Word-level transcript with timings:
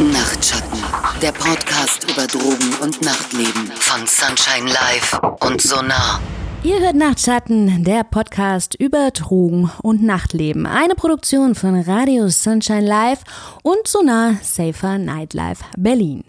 Nachtschatten, 0.00 0.82
der 1.22 1.30
Podcast 1.30 2.10
über 2.10 2.26
Drogen 2.26 2.74
und 2.82 3.00
Nachtleben 3.00 3.70
von 3.76 4.04
Sunshine 4.08 4.68
Live 4.68 5.20
und 5.38 5.62
Sonar. 5.62 6.20
Ihr 6.64 6.80
hört 6.80 6.96
Nachtschatten, 6.96 7.84
der 7.84 8.02
Podcast 8.02 8.74
über 8.74 9.12
Drogen 9.12 9.70
und 9.82 10.02
Nachtleben. 10.02 10.66
Eine 10.66 10.96
Produktion 10.96 11.54
von 11.54 11.80
Radio 11.80 12.28
Sunshine 12.28 12.84
Live 12.84 13.22
und 13.62 13.86
Sonar 13.86 14.34
Safer 14.42 14.98
Nightlife 14.98 15.62
Berlin. 15.76 16.24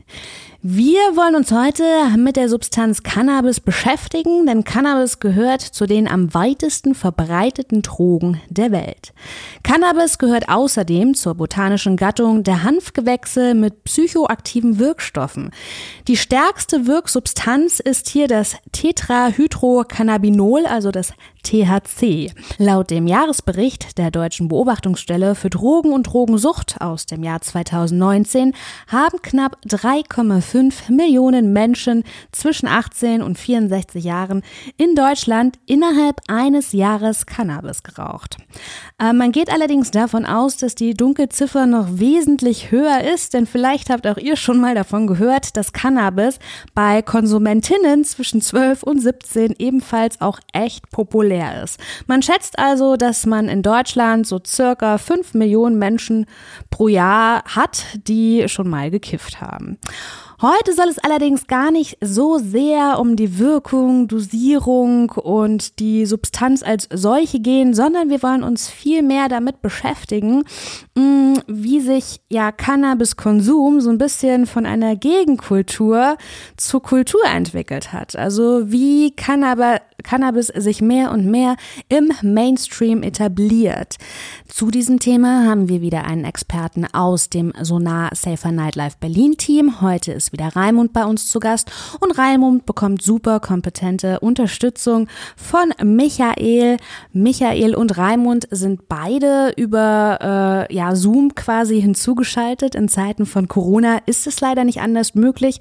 Wir 0.68 0.98
wollen 1.16 1.36
uns 1.36 1.52
heute 1.52 1.84
mit 2.18 2.38
der 2.38 2.50
Substanz 2.50 3.04
Cannabis 3.04 3.60
beschäftigen, 3.60 4.48
denn 4.48 4.64
Cannabis 4.64 5.20
gehört 5.20 5.62
zu 5.62 5.86
den 5.86 6.08
am 6.08 6.34
weitesten 6.34 6.96
verbreiteten 6.96 7.84
Drogen 7.84 8.42
der 8.50 8.72
Welt. 8.72 9.14
Cannabis 9.62 10.18
gehört 10.18 10.50
außerdem 10.50 11.14
zur 11.14 11.36
botanischen 11.36 11.98
Gattung 11.98 12.42
der 12.42 12.64
Hanfgewächse 12.64 13.54
mit 13.54 13.84
psychoaktiven 13.84 14.80
Wirkstoffen. 14.80 15.52
Die 16.08 16.18
stärkste 16.18 16.88
Wirksubstanz 16.88 17.80
ist 17.80 18.10
hier 18.10 18.28
das 18.28 18.56
Tetrahydrocannabinol, 18.72 20.66
also 20.66 20.90
das 20.90 21.14
THC. 21.46 22.34
Laut 22.58 22.90
dem 22.90 23.08
Jahresbericht 23.08 23.98
der 23.98 24.10
Deutschen 24.10 24.48
Beobachtungsstelle 24.48 25.36
für 25.36 25.50
Drogen 25.50 25.94
und 25.94 26.08
Drogensucht 26.08 26.82
aus 26.82 27.06
dem 27.06 27.24
Jahr 27.24 27.42
2019 27.42 28.54
haben 28.88 29.22
knapp 29.22 29.58
3,5 29.68 30.92
Millionen 30.92 31.54
Menschen 31.54 32.04
zwischen 32.32 32.68
18 32.68 33.22
und 33.22 33.38
64 33.38 34.04
Jahren 34.04 34.42
in 34.78 34.96
Deutschland 34.96 35.60
innerhalb 35.68 36.20
eines 36.28 36.72
Jahres 36.72 37.26
Cannabis 37.26 37.84
geraucht. 37.84 38.38
Äh, 39.00 39.14
man 39.14 39.32
geht 39.32 39.52
allerdings 39.52 39.92
davon 39.92 40.26
aus, 40.26 40.58
dass 40.58 40.74
die 40.74 40.96
Dunkelziffer 40.96 41.68
noch 41.68 42.00
wesentlich 42.00 42.72
höher 42.72 43.02
ist, 43.14 43.34
denn 43.34 43.46
vielleicht 43.46 43.90
habt 43.90 44.08
auch 44.08 44.18
ihr 44.18 44.36
schon 44.36 44.60
mal 44.60 44.74
davon 44.74 45.06
gehört, 45.06 45.56
dass 45.58 45.74
Cannabis 45.74 46.40
bei 46.74 47.04
Konsumentinnen 47.04 48.04
zwischen 48.04 48.42
12 48.42 48.82
und 48.84 49.00
17 49.00 49.56
ebenfalls 49.60 50.22
auch 50.22 50.40
echt 50.54 50.90
populär 50.90 51.35
populär 51.36 51.64
ist. 51.64 51.80
Man 52.08 52.22
schätzt 52.22 52.58
also, 52.60 52.96
dass 52.96 53.26
man 53.26 53.48
in 53.48 53.62
Deutschland 53.62 54.28
so 54.28 54.40
circa 54.46 54.98
5 54.98 55.34
Millionen 55.34 55.78
Menschen 55.78 56.26
pro 56.70 56.88
Jahr 56.88 57.44
hat, 57.46 57.86
die 58.08 58.48
schon 58.48 58.70
mal 58.70 58.90
gekifft 58.90 59.42
haben. 59.42 59.78
Heute 60.42 60.74
soll 60.74 60.90
es 60.90 61.00
allerdings 61.00 61.48
gar 61.48 61.72
nicht 61.72 61.98
so 62.02 62.40
sehr 62.40 63.00
um 63.00 63.16
die 63.16 63.40
Wirkung, 63.40 64.10
Dosierung 64.10 65.10
und 65.12 65.80
die 65.80 66.06
Substanz 66.06 66.62
als 66.62 66.90
solche 66.92 67.40
gehen, 67.40 67.74
sondern 67.74 68.10
wir 68.10 68.22
wollen 68.22 68.44
uns 68.44 68.68
viel 68.68 69.02
mehr 69.02 69.30
damit 69.30 69.62
beschäftigen, 69.62 70.44
mm, 70.96 71.36
wie 71.48 71.80
sich 71.80 72.20
ja 72.30 72.52
Cannabiskonsum 72.52 73.80
so 73.80 73.90
ein 73.90 73.98
bisschen 73.98 74.46
von 74.46 74.66
einer 74.66 74.98
Gegenkultur 74.98 76.18
zur 76.58 76.84
Kultur 76.84 77.24
entwickelt 77.26 77.94
hat. 77.94 78.18
Also 78.18 78.70
wie 78.70 79.16
Cannabis, 79.16 79.80
Cannabis 80.06 80.48
sich 80.48 80.82
mehr 80.82 81.12
und 81.12 81.26
mehr 81.26 81.56
im 81.90 82.12
Mainstream 82.22 83.04
etabliert. 83.04 83.96
Zu 84.48 84.70
diesem 84.70 85.00
Thema 85.00 85.46
haben 85.46 85.68
wir 85.68 85.82
wieder 85.82 86.06
einen 86.06 86.24
Experten 86.24 86.86
aus 86.86 87.30
dem 87.30 87.52
Sonar 87.60 88.12
Safer 88.14 88.52
Nightlife 88.52 88.98
Berlin 89.00 89.36
Team. 89.38 89.82
Heute 89.82 90.14
ist 90.14 90.32
wieder 90.32 90.56
Raimund 90.56 90.94
bei 90.94 91.06
uns 91.06 91.30
zu 91.30 91.40
Gast 91.40 91.72
und 92.00 92.18
Raimund 92.18 92.66
bekommt 92.66 93.02
super 93.02 93.40
kompetente 93.40 94.20
Unterstützung 94.20 95.08
von 95.36 95.74
Michael. 95.84 96.78
Michael 97.12 97.76
und 97.76 97.98
Raimund 97.98 98.48
sind 98.52 98.88
beide 98.88 99.54
über 99.58 100.68
äh, 100.70 100.74
ja, 100.74 100.96
Zoom 100.96 101.34
quasi 101.34 101.82
hinzugeschaltet. 101.82 102.76
In 102.76 102.88
Zeiten 102.88 103.26
von 103.26 103.48
Corona 103.48 104.00
ist 104.06 104.28
es 104.28 104.40
leider 104.40 104.64
nicht 104.64 104.82
anders 104.82 105.16
möglich. 105.16 105.60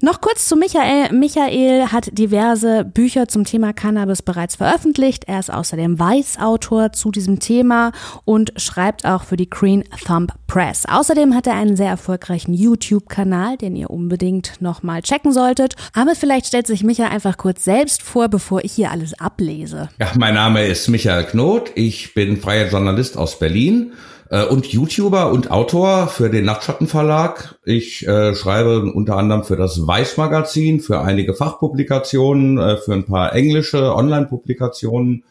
Noch 0.00 0.20
kurz 0.20 0.46
zu 0.46 0.54
Michael. 0.54 1.12
Michael 1.12 1.88
hat 1.88 2.16
diverse 2.16 2.84
Bücher 2.84 3.26
zum 3.26 3.42
Thema 3.42 3.72
Cannabis 3.72 4.22
bereits 4.22 4.54
veröffentlicht. 4.54 5.24
Er 5.26 5.40
ist 5.40 5.52
außerdem 5.52 5.98
Weißautor 5.98 6.92
zu 6.92 7.10
diesem 7.10 7.40
Thema 7.40 7.90
und 8.24 8.52
schreibt 8.58 9.04
auch 9.04 9.24
für 9.24 9.36
die 9.36 9.50
Green 9.50 9.82
Thumb 10.06 10.32
Press. 10.46 10.84
Außerdem 10.88 11.34
hat 11.34 11.48
er 11.48 11.54
einen 11.54 11.74
sehr 11.74 11.88
erfolgreichen 11.88 12.54
YouTube-Kanal, 12.54 13.56
den 13.56 13.74
ihr 13.74 13.90
unbedingt 13.90 14.60
nochmal 14.60 15.02
checken 15.02 15.32
solltet. 15.32 15.74
Aber 15.94 16.14
vielleicht 16.14 16.46
stellt 16.46 16.68
sich 16.68 16.84
Michael 16.84 17.10
einfach 17.10 17.36
kurz 17.36 17.64
selbst 17.64 18.04
vor, 18.04 18.28
bevor 18.28 18.64
ich 18.64 18.70
hier 18.70 18.92
alles 18.92 19.18
ablese. 19.18 19.88
Ja, 19.98 20.12
mein 20.16 20.34
Name 20.34 20.64
ist 20.64 20.86
Michael 20.86 21.24
Knot. 21.24 21.72
Ich 21.74 22.14
bin 22.14 22.36
freier 22.36 22.70
Journalist 22.70 23.16
aus 23.16 23.40
Berlin 23.40 23.94
äh, 24.30 24.44
und 24.44 24.66
YouTuber 24.66 25.30
und 25.30 25.50
Autor 25.50 26.08
für 26.08 26.30
den 26.30 26.44
Nachtschattenverlag. 26.44 27.58
Ich 27.64 28.06
äh, 28.06 28.34
schreibe 28.34 28.92
unter 28.92 29.16
anderem 29.16 29.44
für 29.44 29.56
das 29.56 29.86
Weiß-Magazin, 29.86 30.80
für 30.80 31.00
einige 31.00 31.34
Fachpublikationen, 31.34 32.58
äh, 32.58 32.76
für 32.76 32.92
ein 32.92 33.04
paar 33.04 33.34
englische 33.34 33.94
Online-Publikationen 33.94 35.24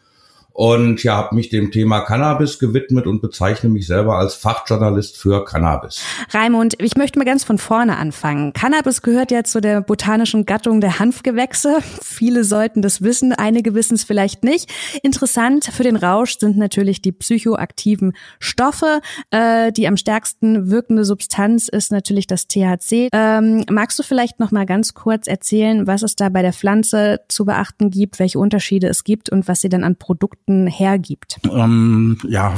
und 0.58 1.04
ja, 1.04 1.14
habe 1.14 1.36
mich 1.36 1.50
dem 1.50 1.70
Thema 1.70 2.00
Cannabis 2.00 2.58
gewidmet 2.58 3.06
und 3.06 3.22
bezeichne 3.22 3.70
mich 3.70 3.86
selber 3.86 4.16
als 4.18 4.34
Fachjournalist 4.34 5.16
für 5.16 5.44
Cannabis. 5.44 6.02
Raimund, 6.32 6.74
ich 6.82 6.96
möchte 6.96 7.16
mal 7.16 7.24
ganz 7.24 7.44
von 7.44 7.58
vorne 7.58 7.96
anfangen. 7.96 8.52
Cannabis 8.54 9.02
gehört 9.02 9.30
ja 9.30 9.44
zu 9.44 9.60
der 9.60 9.82
botanischen 9.82 10.46
Gattung 10.46 10.80
der 10.80 10.98
Hanfgewächse. 10.98 11.78
Viele 12.02 12.42
sollten 12.42 12.82
das 12.82 13.02
wissen, 13.02 13.32
einige 13.32 13.76
wissen 13.76 13.94
es 13.94 14.02
vielleicht 14.02 14.42
nicht. 14.42 14.68
Interessant 15.04 15.66
für 15.66 15.84
den 15.84 15.94
Rausch 15.94 16.38
sind 16.40 16.58
natürlich 16.58 17.02
die 17.02 17.12
psychoaktiven 17.12 18.14
Stoffe. 18.40 19.00
Äh, 19.30 19.70
die 19.70 19.86
am 19.86 19.96
stärksten 19.96 20.72
wirkende 20.72 21.04
Substanz 21.04 21.68
ist 21.68 21.92
natürlich 21.92 22.26
das 22.26 22.48
THC. 22.48 23.10
Ähm, 23.12 23.64
magst 23.70 23.96
du 23.96 24.02
vielleicht 24.02 24.40
noch 24.40 24.50
mal 24.50 24.66
ganz 24.66 24.94
kurz 24.94 25.28
erzählen, 25.28 25.86
was 25.86 26.02
es 26.02 26.16
da 26.16 26.30
bei 26.30 26.42
der 26.42 26.52
Pflanze 26.52 27.20
zu 27.28 27.44
beachten 27.44 27.90
gibt, 27.90 28.18
welche 28.18 28.40
Unterschiede 28.40 28.88
es 28.88 29.04
gibt 29.04 29.30
und 29.30 29.46
was 29.46 29.60
sie 29.60 29.68
dann 29.68 29.84
an 29.84 29.94
Produkten 29.94 30.47
Produkten 30.48 30.66
hergibt? 30.66 31.38
Ähm, 31.50 32.18
ja, 32.26 32.54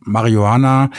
Marihuana 0.00 0.90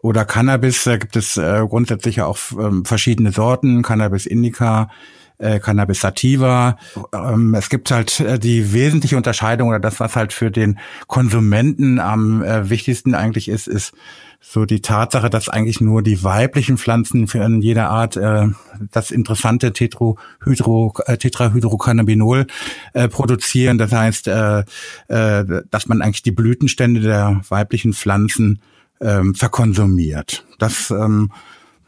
oder 0.00 0.24
Cannabis, 0.24 0.84
da 0.84 0.96
gibt 0.96 1.16
es 1.16 1.36
äh, 1.36 1.64
grundsätzlich 1.68 2.22
auch 2.22 2.38
ähm, 2.52 2.84
verschiedene 2.84 3.32
Sorten, 3.32 3.82
Cannabis 3.82 4.26
indica, 4.26 4.90
äh, 5.38 5.58
Cannabis 5.60 6.00
sativa. 6.00 6.76
Ähm, 7.12 7.54
es 7.54 7.68
gibt 7.68 7.90
halt 7.90 8.20
äh, 8.20 8.38
die 8.38 8.72
wesentliche 8.72 9.16
Unterscheidung 9.16 9.68
oder 9.68 9.80
das, 9.80 10.00
was 10.00 10.16
halt 10.16 10.32
für 10.32 10.50
den 10.50 10.78
Konsumenten 11.06 11.98
am 12.00 12.42
äh, 12.42 12.68
wichtigsten 12.70 13.14
eigentlich 13.14 13.48
ist, 13.48 13.68
ist 13.68 13.92
so 14.40 14.64
die 14.64 14.80
Tatsache, 14.80 15.30
dass 15.30 15.48
eigentlich 15.48 15.80
nur 15.80 16.02
die 16.02 16.22
weiblichen 16.22 16.78
Pflanzen 16.78 17.26
für 17.26 17.44
in 17.44 17.60
jeder 17.60 17.90
Art 17.90 18.16
äh, 18.16 18.46
das 18.92 19.10
interessante 19.10 19.72
Tetrohydro, 19.72 20.94
äh, 21.06 21.16
Tetrahydrocannabinol 21.16 22.46
äh, 22.92 23.08
produzieren. 23.08 23.78
Das 23.78 23.92
heißt, 23.92 24.28
äh, 24.28 24.60
äh, 25.08 25.62
dass 25.70 25.88
man 25.88 26.02
eigentlich 26.02 26.22
die 26.22 26.30
Blütenstände 26.32 27.00
der 27.00 27.40
weiblichen 27.48 27.92
Pflanzen 27.92 28.60
ähm, 29.00 29.34
verkonsumiert. 29.34 30.44
Das 30.58 30.90
ähm, 30.90 31.32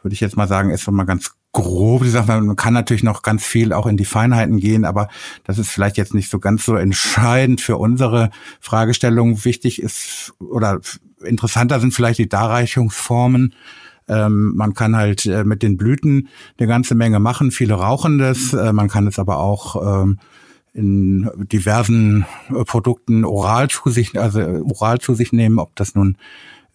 würde 0.03 0.15
ich 0.15 0.21
jetzt 0.21 0.37
mal 0.37 0.49
sagen, 0.49 0.71
ist 0.71 0.85
so 0.85 0.93
mal 0.93 1.05
ganz 1.05 1.33
grob 1.53 2.05
Sache. 2.05 2.41
Man 2.41 2.57
kann 2.57 2.75
natürlich 2.75 3.03
noch 3.03 3.23
ganz 3.23 3.45
viel 3.45 3.73
auch 3.73 3.87
in 3.87 3.97
die 3.97 4.05
Feinheiten 4.05 4.59
gehen, 4.59 4.85
aber 4.85 5.09
das 5.45 5.59
ist 5.59 5.71
vielleicht 5.71 5.97
jetzt 5.97 6.15
nicht 6.15 6.31
so 6.31 6.39
ganz 6.39 6.65
so 6.65 6.77
entscheidend 6.77 7.61
für 7.61 7.77
unsere 7.77 8.31
Fragestellung. 8.61 9.45
Wichtig 9.45 9.83
ist 9.83 10.33
oder 10.39 10.81
interessanter 11.25 11.81
sind 11.81 11.93
vielleicht 11.93 12.19
die 12.19 12.29
Darreichungsformen. 12.29 13.55
Ähm, 14.09 14.55
man 14.57 14.75
kann 14.75 14.97
halt 14.97 15.27
äh, 15.27 15.45
mit 15.45 15.63
den 15.63 15.77
Blüten 15.77 16.29
eine 16.59 16.69
ganze 16.69 16.95
Menge 16.95 17.21
machen. 17.21 17.51
Viele 17.51 17.75
rauchen 17.75 18.19
das. 18.19 18.53
Äh, 18.53 18.73
man 18.73 18.89
kann 18.89 19.07
es 19.07 19.19
aber 19.19 19.39
auch 19.39 20.05
ähm, 20.05 20.19
in 20.73 21.31
diversen 21.37 22.27
äh, 22.49 22.65
Produkten 22.65 23.25
oral 23.25 23.69
zu 23.69 23.91
sich, 23.91 24.19
also 24.19 24.41
oral 24.41 24.99
zu 24.99 25.15
sich 25.15 25.33
nehmen, 25.33 25.59
ob 25.59 25.75
das 25.77 25.95
nun 25.95 26.17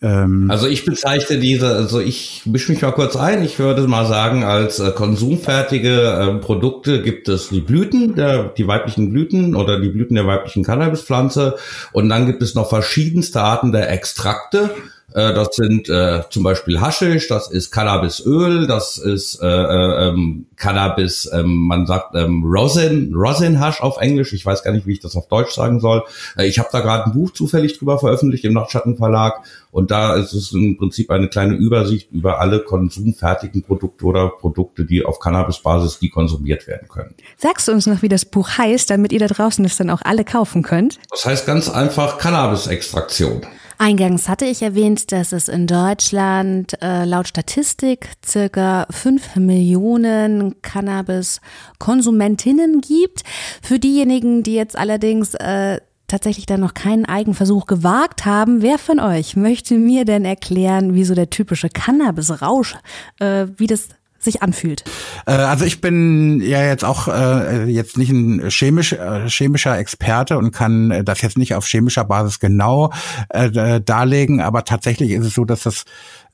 ähm, 0.02 0.52
also 0.52 0.68
ich 0.68 0.86
bezeichne 0.86 1.38
diese, 1.38 1.68
also 1.70 2.00
ich 2.00 2.42
mische 2.46 2.72
mich 2.72 2.82
mal 2.82 2.92
kurz 2.92 3.16
ein, 3.16 3.44
ich 3.44 3.60
würde 3.60 3.88
mal 3.88 4.06
sagen, 4.06 4.44
als 4.44 4.80
äh, 4.80 4.92
konsumfertige 4.92 5.90
äh, 5.90 6.40
Produkte 6.40 7.02
gibt 7.02 7.30
es 7.30 7.50
die 7.50 7.62
Blüten, 7.62 8.16
der, 8.16 8.50
die 8.50 8.68
weiblichen 8.68 9.12
Blüten 9.12 9.56
oder 9.56 9.80
die 9.80 9.90
Blüten 9.90 10.16
der 10.16 10.28
weiblichen 10.28 10.64
Cannabispflanze 10.64 11.56
und 11.94 12.10
dann 12.10 12.26
gibt 12.26 12.42
es 12.42 12.56
noch 12.56 12.70
verschiedenste 12.70 13.42
Arten 13.42 13.72
der 13.72 13.90
Extrakte. 13.90 14.70
Äh, 15.16 15.34
das 15.34 15.56
sind 15.56 15.88
äh, 15.88 16.24
zum 16.30 16.44
Beispiel 16.44 16.82
Haschisch, 16.82 17.30
das 17.30 17.50
ist 17.50 17.72
Cannabisöl, 17.72 18.68
das 18.68 18.98
ist 18.98 19.42
äh, 19.42 19.48
äh, 19.48 20.10
ähm, 20.10 20.48
Cannabis, 20.58 21.30
ähm, 21.32 21.56
man 21.68 21.88
sagt 21.88 22.16
ähm, 22.16 22.44
Rosin, 22.44 23.16
Rosin 23.16 23.58
Hash 23.58 23.80
auf 23.80 23.98
Englisch. 23.98 24.34
Ich 24.34 24.46
weiß 24.46 24.62
gar 24.64 24.74
nicht, 24.74 24.86
wie 24.86 24.92
ich 24.92 25.00
das 25.00 25.16
auf 25.16 25.30
Deutsch 25.30 25.54
sagen 25.54 25.80
soll. 25.80 26.04
Äh, 26.38 26.48
ich 26.48 26.60
habe 26.60 26.68
da 26.70 26.82
gerade 26.82 27.06
ein 27.06 27.14
Buch 27.14 27.32
zufällig 27.32 27.80
drüber 27.80 27.98
veröffentlicht 27.98 28.44
im 28.44 28.54
Nachtschattenverlag 28.54 29.42
und 29.72 29.90
da 29.90 30.16
ist 30.18 30.34
es 30.34 30.52
im 30.52 30.78
Prinzip 30.78 31.10
eine 31.10 31.30
kleine 31.30 31.56
Übersicht 31.56 32.12
über 32.12 32.42
alle 32.42 32.60
konsumfertigen 32.60 33.64
Produkte 33.64 34.04
oder 34.04 34.28
Produkte, 34.28 34.84
die 34.84 35.06
auf 35.06 35.20
Cannabisbasis 35.20 36.00
die 36.00 36.10
konsumiert 36.10 36.68
werden 36.68 36.90
können. 36.90 37.16
Sagst 37.38 37.70
du 37.70 37.72
uns 37.72 37.88
noch, 37.88 38.02
wie 38.02 38.10
das 38.10 38.26
Buch 38.26 38.50
heißt, 38.58 38.90
damit 38.90 39.14
ihr 39.14 39.20
da 39.20 39.28
draußen 39.28 39.64
es 39.64 39.78
dann 39.78 39.90
auch 39.92 40.02
alle 40.04 40.26
kaufen 40.26 40.62
könnt? 40.62 41.00
Das 41.10 41.24
heißt 41.24 41.46
ganz 41.46 41.70
einfach 41.70 42.18
Cannabis-Extraktion. 42.18 43.46
Eingangs 43.78 44.30
hatte 44.30 44.46
ich 44.46 44.62
erwähnt, 44.62 45.12
dass 45.12 45.34
es 45.34 45.50
in 45.50 45.68
Deutschland 45.68 46.82
äh, 46.82 47.04
laut 47.04 47.28
Statistik 47.28 48.08
circa 48.26 48.88
5 48.90 49.36
Millionen 49.36 50.62
Cannabis-Konsumentinnen 50.62 52.80
gibt. 52.82 53.24
Für 53.62 53.78
diejenigen, 53.78 54.44
die 54.44 54.56
jetzt 54.56 54.78
allerdings 54.78 55.34
äh, 55.36 55.82
tatsächlich 56.08 56.46
dann 56.46 56.62
noch 56.62 56.74
keinen 56.74 57.06
Eigenversuch 57.06 57.66
gewagt 57.66 58.26
haben, 58.26 58.62
wer 58.62 58.78
von 58.78 59.00
euch 59.00 59.36
möchte 59.36 59.78
mir 59.78 60.06
denn 60.06 60.24
erklären, 60.24 60.94
wie 60.94 61.04
so 61.04 61.16
der 61.16 61.30
typische 61.30 61.68
Cannabis-Rausch, 61.70 62.76
äh, 63.20 63.48
wie 63.58 63.68
das 63.68 63.90
sich 64.26 64.42
anfühlt. 64.42 64.84
Äh, 65.26 65.32
also 65.32 65.66
ich 65.66 65.82
bin 65.82 66.42
ja 66.42 66.64
jetzt 66.64 66.84
auch 66.84 67.08
äh, 67.08 67.66
jetzt 67.66 67.98
nicht 67.98 68.10
ein 68.10 68.50
chemisch, 68.50 68.94
äh, 68.94 69.30
chemischer 69.30 69.78
Experte 69.78 70.38
und 70.38 70.52
kann 70.52 71.04
das 71.06 71.22
jetzt 71.22 71.38
nicht 71.38 71.56
auf 71.56 71.66
chemischer 71.66 72.04
Basis 72.04 72.40
genau 72.40 72.92
äh, 73.30 73.80
darlegen, 73.82 74.42
aber 74.42 74.66
tatsächlich 74.66 75.12
ist 75.12 75.26
es 75.26 75.34
so, 75.34 75.46
dass 75.46 75.64
das 75.64 75.86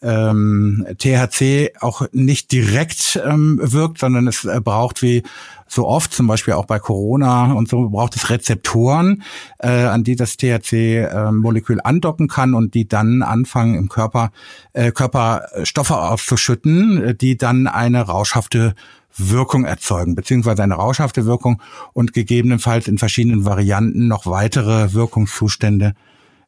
ähm, 0.02 0.86
THC 0.98 1.74
auch 1.80 2.02
nicht 2.12 2.52
direkt 2.52 3.22
ähm, 3.24 3.60
wirkt, 3.62 4.00
sondern 4.00 4.28
es 4.28 4.46
äh, 4.46 4.60
braucht 4.60 5.02
wie 5.02 5.24
so 5.72 5.88
oft, 5.88 6.14
zum 6.14 6.28
Beispiel 6.28 6.54
auch 6.54 6.66
bei 6.66 6.80
Corona 6.80 7.54
und 7.54 7.70
so, 7.70 7.90
braucht 7.90 8.16
es 8.18 8.30
Rezeptoren, 8.30 9.24
äh, 9.60 9.70
an 9.70 10.04
die 10.04 10.18
das 10.18 10.36
THC-Molekül 10.36 11.78
äh, 11.78 11.82
andocken 11.84 12.28
kann 12.28 12.54
und 12.54 12.74
die 12.74 12.90
dann 12.90 13.22
anfangen 13.22 13.76
im 13.76 13.88
Körper 13.88 14.32
äh, 14.74 14.92
Körperstoffe 14.92 15.92
auszuschütten, 15.92 17.18
die 17.18 17.38
dann 17.38 17.68
eine 17.68 18.02
rauschhafte 18.02 18.76
Wirkung 19.16 19.64
erzeugen, 19.64 20.16
beziehungsweise 20.16 20.62
eine 20.62 20.76
rauschhafte 20.76 21.26
Wirkung 21.26 21.62
und 21.94 22.12
gegebenenfalls 22.12 22.90
in 22.90 22.98
verschiedenen 22.98 23.46
Varianten 23.46 24.08
noch 24.08 24.26
weitere 24.26 24.94
Wirkungszustände 24.94 25.94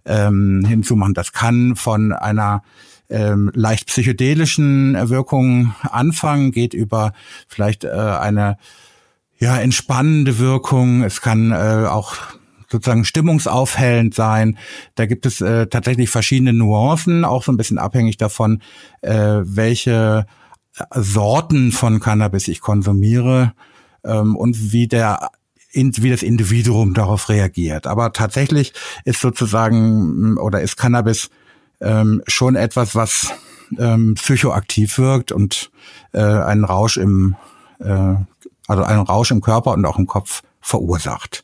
ähm, 0.05 0.65
hinzumachen. 0.67 1.13
Das 1.13 1.31
kann 1.31 1.77
von 1.77 2.11
einer 2.11 2.61
ähm, 3.09 3.51
leicht 3.53 3.87
psychedelischen 3.87 4.95
Wirkung 5.09 5.73
anfangen, 5.81 6.51
geht 6.51 6.73
über 6.73 7.13
vielleicht 7.47 7.83
äh, 7.83 7.89
eine 7.89 8.57
ja, 9.43 9.57
entspannende 9.57 10.39
Wirkung. 10.39 11.03
Es 11.03 11.19
kann 11.19 11.51
äh, 11.51 11.85
auch 11.85 12.15
sozusagen 12.69 13.03
stimmungsaufhellend 13.03 14.15
sein. 14.15 14.57
Da 14.95 15.05
gibt 15.05 15.25
es 15.25 15.41
äh, 15.41 15.67
tatsächlich 15.67 16.09
verschiedene 16.09 16.53
Nuancen, 16.53 17.25
auch 17.25 17.43
so 17.43 17.51
ein 17.51 17.57
bisschen 17.57 17.77
abhängig 17.77 18.15
davon, 18.15 18.61
äh, 19.01 19.41
welche 19.43 20.25
Sorten 20.95 21.73
von 21.73 21.99
Cannabis 21.99 22.47
ich 22.47 22.61
konsumiere 22.61 23.53
ähm, 24.05 24.37
und 24.37 24.71
wie 24.71 24.87
der 24.87 25.29
wie 25.75 26.09
das 26.11 26.21
Individuum 26.23 26.93
darauf 26.93 27.29
reagiert. 27.29 27.87
Aber 27.87 28.13
tatsächlich 28.13 28.73
ist 29.05 29.19
sozusagen 29.19 30.37
oder 30.37 30.61
ist 30.61 30.77
Cannabis 30.77 31.31
ähm, 31.81 32.21
schon 32.27 32.55
etwas, 32.55 32.95
was 32.95 33.33
ähm, 33.79 34.13
psychoaktiv 34.13 34.99
wirkt 34.99 35.31
und 35.31 35.71
äh, 36.13 36.21
einen 36.21 36.63
Rausch 36.63 36.97
im 36.97 37.35
äh, 37.79 38.13
also 38.67 38.83
einen 38.83 39.01
Rausch 39.01 39.31
im 39.31 39.41
Körper 39.41 39.71
und 39.71 39.85
auch 39.85 39.97
im 39.97 40.07
Kopf 40.07 40.41
verursacht. 40.61 41.43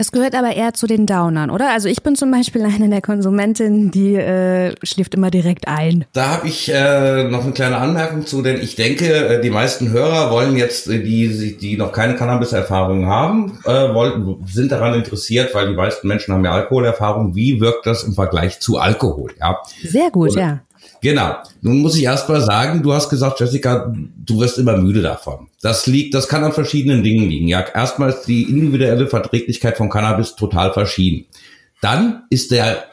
Es 0.00 0.12
gehört 0.12 0.36
aber 0.36 0.54
eher 0.54 0.74
zu 0.74 0.86
den 0.86 1.06
Downern, 1.06 1.50
oder? 1.50 1.72
Also 1.72 1.88
ich 1.88 2.04
bin 2.04 2.14
zum 2.14 2.30
Beispiel 2.30 2.62
eine 2.64 2.88
der 2.88 3.02
Konsumentinnen, 3.02 3.90
die 3.90 4.14
äh, 4.14 4.72
schläft 4.84 5.14
immer 5.14 5.30
direkt 5.30 5.66
ein. 5.66 6.04
Da 6.12 6.28
habe 6.28 6.46
ich 6.46 6.72
äh, 6.72 7.24
noch 7.24 7.42
eine 7.42 7.52
kleine 7.52 7.78
Anmerkung 7.78 8.24
zu, 8.24 8.40
denn 8.40 8.60
ich 8.60 8.76
denke, 8.76 9.06
äh, 9.06 9.40
die 9.40 9.50
meisten 9.50 9.90
Hörer 9.90 10.30
wollen 10.30 10.56
jetzt, 10.56 10.88
äh, 10.88 11.02
die, 11.02 11.56
die 11.60 11.76
noch 11.76 11.90
keine 11.90 12.14
Cannabis-Erfahrung 12.14 13.06
haben, 13.06 13.58
äh, 13.64 13.92
wollen, 13.92 14.36
sind 14.46 14.70
daran 14.70 14.94
interessiert, 14.94 15.52
weil 15.52 15.68
die 15.68 15.74
meisten 15.74 16.06
Menschen 16.06 16.32
haben 16.32 16.44
ja 16.44 16.52
Alkoholerfahrung. 16.52 17.34
Wie 17.34 17.60
wirkt 17.60 17.84
das 17.84 18.04
im 18.04 18.12
Vergleich 18.12 18.60
zu 18.60 18.78
Alkohol? 18.78 19.32
Ja. 19.40 19.58
Sehr 19.82 20.12
gut, 20.12 20.30
Und, 20.30 20.38
ja. 20.38 20.60
Genau. 21.00 21.36
Nun 21.60 21.78
muss 21.78 21.96
ich 21.96 22.04
erst 22.04 22.28
mal 22.28 22.40
sagen, 22.40 22.82
du 22.82 22.92
hast 22.92 23.08
gesagt, 23.08 23.40
Jessica, 23.40 23.92
du 23.94 24.40
wirst 24.40 24.58
immer 24.58 24.76
müde 24.76 25.02
davon. 25.02 25.48
Das 25.62 25.86
liegt, 25.86 26.14
das 26.14 26.28
kann 26.28 26.44
an 26.44 26.52
verschiedenen 26.52 27.02
Dingen 27.02 27.28
liegen. 27.28 27.48
Ja, 27.48 27.60
erstmal 27.60 28.10
ist 28.10 28.24
die 28.24 28.42
individuelle 28.42 29.06
Verträglichkeit 29.06 29.76
von 29.76 29.90
Cannabis 29.90 30.34
total 30.34 30.72
verschieden. 30.72 31.26
Dann 31.80 32.24
ist 32.30 32.50
der 32.50 32.84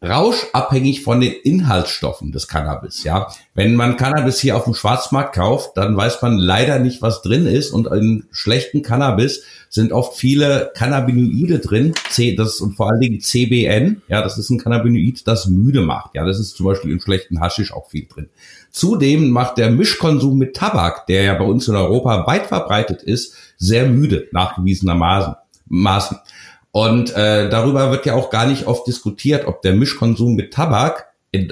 Rausch 0.00 0.46
abhängig 0.52 1.02
von 1.02 1.20
den 1.20 1.32
Inhaltsstoffen 1.32 2.30
des 2.30 2.46
Cannabis. 2.46 3.02
Ja, 3.02 3.32
wenn 3.54 3.74
man 3.74 3.96
Cannabis 3.96 4.38
hier 4.38 4.56
auf 4.56 4.62
dem 4.62 4.74
Schwarzmarkt 4.74 5.34
kauft, 5.34 5.76
dann 5.76 5.96
weiß 5.96 6.22
man 6.22 6.38
leider 6.38 6.78
nicht, 6.78 7.02
was 7.02 7.20
drin 7.20 7.46
ist. 7.46 7.72
Und 7.72 7.88
in 7.88 8.24
schlechten 8.30 8.82
Cannabis 8.82 9.42
sind 9.68 9.92
oft 9.92 10.16
viele 10.16 10.70
Cannabinoide 10.76 11.58
drin, 11.58 11.94
C, 12.10 12.36
das 12.36 12.60
und 12.60 12.76
vor 12.76 12.90
allen 12.90 13.00
Dingen 13.00 13.20
CBN. 13.20 14.02
Ja, 14.06 14.22
das 14.22 14.38
ist 14.38 14.50
ein 14.50 14.58
Cannabinoid, 14.58 15.26
das 15.26 15.48
müde 15.48 15.80
macht. 15.80 16.14
Ja, 16.14 16.24
das 16.24 16.38
ist 16.38 16.56
zum 16.56 16.66
Beispiel 16.66 16.92
im 16.92 17.00
schlechten 17.00 17.40
Haschisch 17.40 17.72
auch 17.72 17.90
viel 17.90 18.06
drin. 18.06 18.28
Zudem 18.70 19.30
macht 19.30 19.58
der 19.58 19.72
Mischkonsum 19.72 20.38
mit 20.38 20.54
Tabak, 20.54 21.08
der 21.08 21.22
ja 21.22 21.34
bei 21.34 21.44
uns 21.44 21.66
in 21.66 21.74
Europa 21.74 22.24
weit 22.24 22.46
verbreitet 22.46 23.02
ist, 23.02 23.34
sehr 23.56 23.88
müde, 23.88 24.28
nachgewiesenermaßen. 24.30 25.34
Maßen. 25.70 26.18
Und 26.78 27.10
äh, 27.16 27.48
darüber 27.48 27.90
wird 27.90 28.06
ja 28.06 28.14
auch 28.14 28.30
gar 28.30 28.46
nicht 28.46 28.68
oft 28.68 28.86
diskutiert, 28.86 29.48
ob 29.48 29.62
der 29.62 29.74
Mischkonsum 29.74 30.36
mit 30.36 30.54
Tabak, 30.54 31.08
äh, 31.32 31.42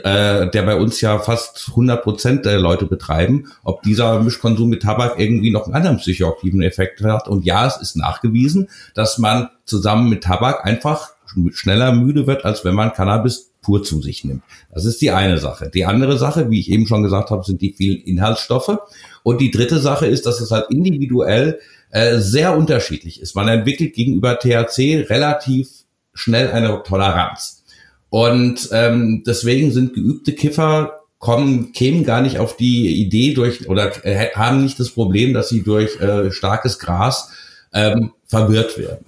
der 0.49 0.63
bei 0.63 0.77
uns 0.77 1.01
ja 1.01 1.19
fast 1.19 1.71
100 1.71 2.05
Prozent 2.05 2.45
der 2.45 2.61
Leute 2.61 2.87
betreiben, 2.87 3.49
ob 3.65 3.83
dieser 3.83 4.21
Mischkonsum 4.23 4.69
mit 4.69 4.83
Tabak 4.83 5.19
irgendwie 5.19 5.51
noch 5.51 5.65
einen 5.65 5.75
anderen 5.75 5.97
psychoaktiven 5.97 6.63
Effekt 6.63 7.03
hat. 7.03 7.27
Und 7.27 7.45
ja, 7.45 7.67
es 7.67 7.77
ist 7.79 7.97
nachgewiesen, 7.97 8.69
dass 8.95 9.19
man 9.19 9.49
zusammen 9.65 10.09
mit 10.09 10.23
Tabak 10.23 10.65
einfach 10.65 11.11
schneller 11.55 11.91
müde 11.91 12.29
wird, 12.29 12.45
als 12.45 12.65
wenn 12.65 12.77
man 12.77 12.93
Cannabis 12.93 13.51
pur 13.63 13.83
zu 13.83 14.01
sich 14.01 14.23
nimmt. 14.23 14.45
Das 14.73 14.85
ist 14.85 15.03
die 15.03 15.11
eine 15.11 15.39
Sache. 15.39 15.69
Die 15.75 15.87
andere 15.87 16.19
Sache, 16.19 16.51
wie 16.51 16.61
ich 16.61 16.71
eben 16.71 16.87
schon 16.87 17.03
gesagt 17.03 17.31
habe, 17.31 17.43
sind 17.43 17.61
die 17.63 17.73
vielen 17.73 18.01
Inhaltsstoffe. 18.01 18.79
Und 19.25 19.41
die 19.41 19.51
dritte 19.51 19.81
Sache 19.81 20.07
ist, 20.07 20.25
dass 20.25 20.41
es 20.41 20.53
halt 20.53 20.71
individuell 20.71 21.59
äh, 21.91 22.19
sehr 22.19 22.57
unterschiedlich 22.57 23.21
ist. 23.21 23.35
Man 23.35 23.49
entwickelt 23.49 23.95
gegenüber 23.95 24.39
THC 24.39 25.07
relativ 25.09 25.69
schnell 26.15 26.51
eine 26.51 26.83
Toleranz. 26.83 27.65
Und 28.11 28.69
ähm, 28.73 29.23
deswegen 29.27 29.73
sind 29.73 29.95
geübte 29.95 30.33
Kiffer 30.33 31.01
kommen, 31.19 31.73
kämen 31.73 32.05
gar 32.05 32.21
nicht 32.21 32.39
auf 32.39 32.57
die 32.57 33.03
Idee 33.03 33.35
durch 33.35 33.69
oder 33.69 34.05
äh, 34.05 34.31
haben 34.35 34.63
nicht 34.63 34.79
das 34.79 34.91
Problem, 34.91 35.35
dass 35.35 35.49
sie 35.49 35.63
durch 35.63 36.01
äh, 36.01 36.31
starkes 36.31 36.79
Gras 36.79 37.31
ähm, 37.73 38.13
verwirrt 38.27 38.79
werden. 38.79 39.07